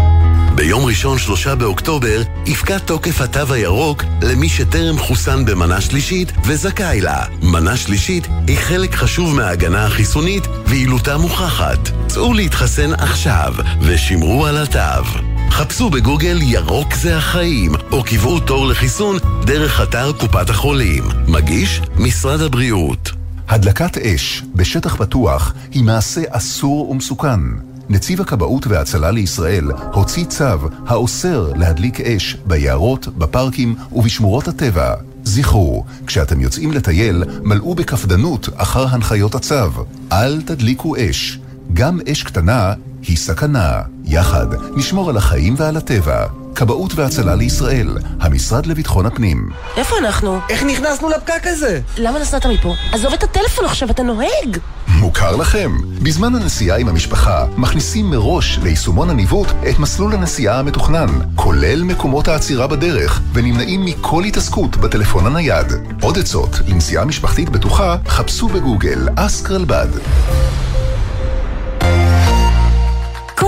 ביום 0.54 0.84
ראשון, 0.84 1.18
שלושה 1.18 1.54
באוקטובר, 1.54 2.22
יפקע 2.46 2.78
תוקף 2.78 3.20
התו 3.20 3.54
הירוק 3.54 4.04
למי 4.22 4.48
שטרם 4.48 4.98
חוסן 4.98 5.44
במנה 5.44 5.80
שלישית 5.80 6.32
וזכאי 6.44 7.00
לה. 7.00 7.24
מנה 7.42 7.76
שלישית 7.76 8.28
היא 8.46 8.58
חלק 8.58 8.94
חשוב 8.94 9.34
מההגנה 9.34 9.86
החיסונית 9.86 10.46
ויעילותה 10.66 11.16
מוכחת. 11.16 11.90
צאו 12.06 12.34
להתחסן 12.34 12.92
עכשיו 12.94 13.54
ושמרו 13.80 14.46
על 14.46 14.56
התו. 14.56 15.27
חפשו 15.51 15.90
בגוגל 15.90 16.38
ירוק 16.42 16.94
זה 16.94 17.16
החיים, 17.16 17.72
או 17.92 18.05
קבעו 18.05 18.40
תור 18.40 18.66
לחיסון 18.66 19.16
דרך 19.44 19.80
אתר 19.80 20.12
קופת 20.12 20.51
החולים. 20.51 21.05
מגיש 21.28 21.80
משרד 21.96 22.40
הבריאות. 22.40 23.11
הדלקת 23.49 23.99
אש 23.99 24.42
בשטח 24.55 24.96
פתוח 24.96 25.55
היא 25.70 25.84
מעשה 25.84 26.20
אסור 26.30 26.90
ומסוכן. 26.90 27.40
נציב 27.88 28.20
הכבאות 28.20 28.66
וההצלה 28.66 29.11
לישראל 29.11 29.70
הוציא 29.92 30.24
צו 30.24 30.68
האוסר 30.86 31.53
להדליק 31.57 32.01
אש 32.01 32.36
ביערות, 32.46 33.09
בפארקים 33.09 33.74
ובשמורות 33.92 34.49
הטבע. 34.49 34.94
זכרו, 35.24 35.84
כשאתם 36.07 36.40
יוצאים 36.40 36.72
לטייל, 36.72 37.24
מלאו 37.42 37.74
בקפדנות 37.74 38.49
אחר 38.57 38.86
הנחיות 38.88 39.34
הצו. 39.34 39.84
אל 40.12 40.42
תדליקו 40.42 40.94
אש. 40.96 41.38
גם 41.72 41.99
אש 42.12 42.22
קטנה 42.22 42.72
היא 43.03 43.16
סכנה. 43.16 43.82
יחד 44.05 44.46
נשמור 44.76 45.11
על 45.11 45.16
החיים 45.16 45.55
ועל 45.59 45.76
הטבע. 45.76 46.26
כבאות 46.55 46.94
והצלה 46.94 47.34
לישראל, 47.34 47.99
המשרד 48.20 48.66
לביטחון 48.66 49.07
הפנים. 49.07 49.51
איפה 49.76 49.99
אנחנו? 49.99 50.38
איך 50.49 50.62
נכנסנו 50.62 51.09
לפקק 51.09 51.42
הזה? 51.44 51.80
למה 51.99 52.18
נסעת 52.18 52.46
מפה? 52.46 52.74
עזוב 52.92 53.12
את 53.12 53.22
הטלפון 53.22 53.64
עכשיו, 53.64 53.90
אתה 53.90 54.03
נוהג! 54.03 54.59
מוכר 54.88 55.36
לכם? 55.36 55.72
בזמן 56.03 56.34
הנסיעה 56.34 56.78
עם 56.78 56.88
המשפחה, 56.88 57.46
מכניסים 57.57 58.11
מראש 58.11 58.59
ליישומון 58.62 59.11
הניווט 59.11 59.49
את 59.70 59.78
מסלול 59.78 60.14
הנסיעה 60.14 60.59
המתוכנן, 60.59 61.07
כולל 61.34 61.82
מקומות 61.82 62.28
העצירה 62.28 62.66
בדרך, 62.66 63.20
ונמנעים 63.32 63.84
מכל 63.84 64.24
התעסקות 64.24 64.76
בטלפון 64.76 65.26
הנייד. 65.26 65.66
עוד 66.03 66.18
עצות 66.18 66.51
לנסיעה 66.66 67.05
משפחתית 67.05 67.49
בטוחה, 67.49 67.96
חפשו 68.07 68.49
בגוגל 68.49 69.09
אסק 69.16 69.51
רלב"ד. 69.51 69.88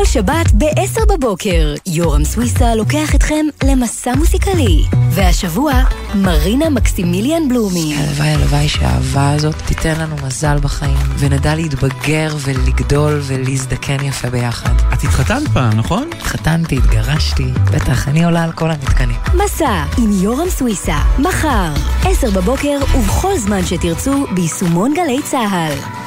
כל 0.01 0.07
שבת 0.07 0.53
ב-10 0.59 1.07
בבוקר, 1.09 1.75
יורם 1.87 2.25
סוויסה 2.25 2.75
לוקח 2.75 3.15
אתכם 3.15 3.47
למסע 3.65 4.15
מוסיקלי. 4.15 4.85
והשבוע, 5.11 5.73
מרינה 6.15 6.71
מקסימיליאן 6.71 7.49
בלומי. 7.49 7.95
הלוואי 7.99 8.29
הלוואי 8.29 8.69
שהאהבה 8.69 9.31
הזאת 9.31 9.55
תיתן 9.67 10.01
לנו 10.01 10.17
מזל 10.27 10.59
בחיים, 10.59 10.97
ונדע 11.19 11.55
להתבגר 11.55 12.37
ולגדול 12.41 13.21
ולהזדקן 13.23 14.05
יפה 14.05 14.31
ביחד. 14.31 14.75
את 14.95 15.05
התחתנת 15.05 15.49
פעם, 15.49 15.79
נכון? 15.79 16.09
התחתנתי, 16.17 16.77
התגרשתי, 16.77 17.47
בטח, 17.73 18.09
אני 18.09 18.25
עולה 18.25 18.45
על 18.45 18.53
כל 18.53 18.71
המתקנים. 18.71 19.17
מסע 19.35 19.85
עם 19.99 20.11
יורם 20.23 20.49
סוויסה, 20.49 20.99
מחר, 21.19 21.73
10 22.05 22.31
בבוקר 22.31 22.79
ובכל 22.95 23.39
זמן 23.39 23.67
שתרצו 23.67 24.27
ביישומון 24.35 24.95
גלי 24.95 25.23
צה"ל. 25.23 26.01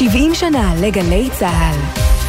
70 0.00 0.34
שנה 0.34 0.74
לגלי 0.80 1.28
צה"ל. 1.32 1.76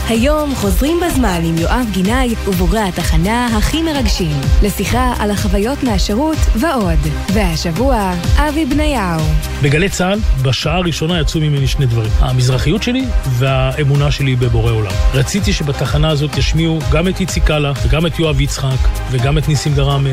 היום 0.10 0.56
חוזרים 0.56 1.00
בזמן 1.06 1.42
עם 1.44 1.58
יואב 1.58 1.86
גינאי 1.92 2.36
ובוגרי 2.48 2.80
התחנה 2.80 3.58
הכי 3.58 3.84
מרגשים, 3.84 4.42
לשיחה 4.64 5.14
על 5.20 5.32
החוויות 5.32 5.84
מהשירות 5.84 6.38
ועוד. 6.56 7.00
והשבוע, 7.34 8.14
אבי 8.36 8.66
בניהו. 8.66 9.22
בגלי 9.64 9.90
צה"ל, 9.90 10.20
בשעה 10.42 10.76
הראשונה 10.76 11.20
יצאו 11.20 11.40
ממני 11.40 11.68
שני 11.68 11.86
דברים. 11.86 12.12
המזרחיות 12.20 12.84
שלי 12.84 13.06
והאמונה 13.26 14.12
שלי 14.12 14.36
בבורא 14.36 14.72
עולם. 14.72 14.94
רציתי 15.14 15.54
שבתחנה 15.54 16.10
הזאת 16.10 16.38
ישמיעו 16.38 16.80
גם 16.92 17.08
את 17.08 17.20
איציק 17.20 17.44
קאלה, 17.44 17.72
וגם 17.86 18.06
את 18.06 18.20
יואב 18.20 18.42
יצחק, 18.42 18.88
וגם 19.12 19.38
את 19.38 19.48
ניסים 19.48 19.74
דראמה. 19.74 20.10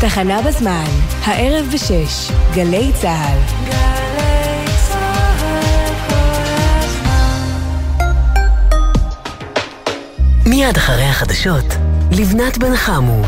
תחנה 0.00 0.42
בזמן, 0.42 0.90
הערב 1.24 1.66
בשש, 1.74 2.30
גלי 2.54 2.90
צה"ל. 3.00 4.09
מיד 10.50 10.76
אחרי 10.76 11.04
החדשות, 11.04 11.64
לבנת 12.10 12.58
בן 12.58 12.76
חמו. 12.76 13.22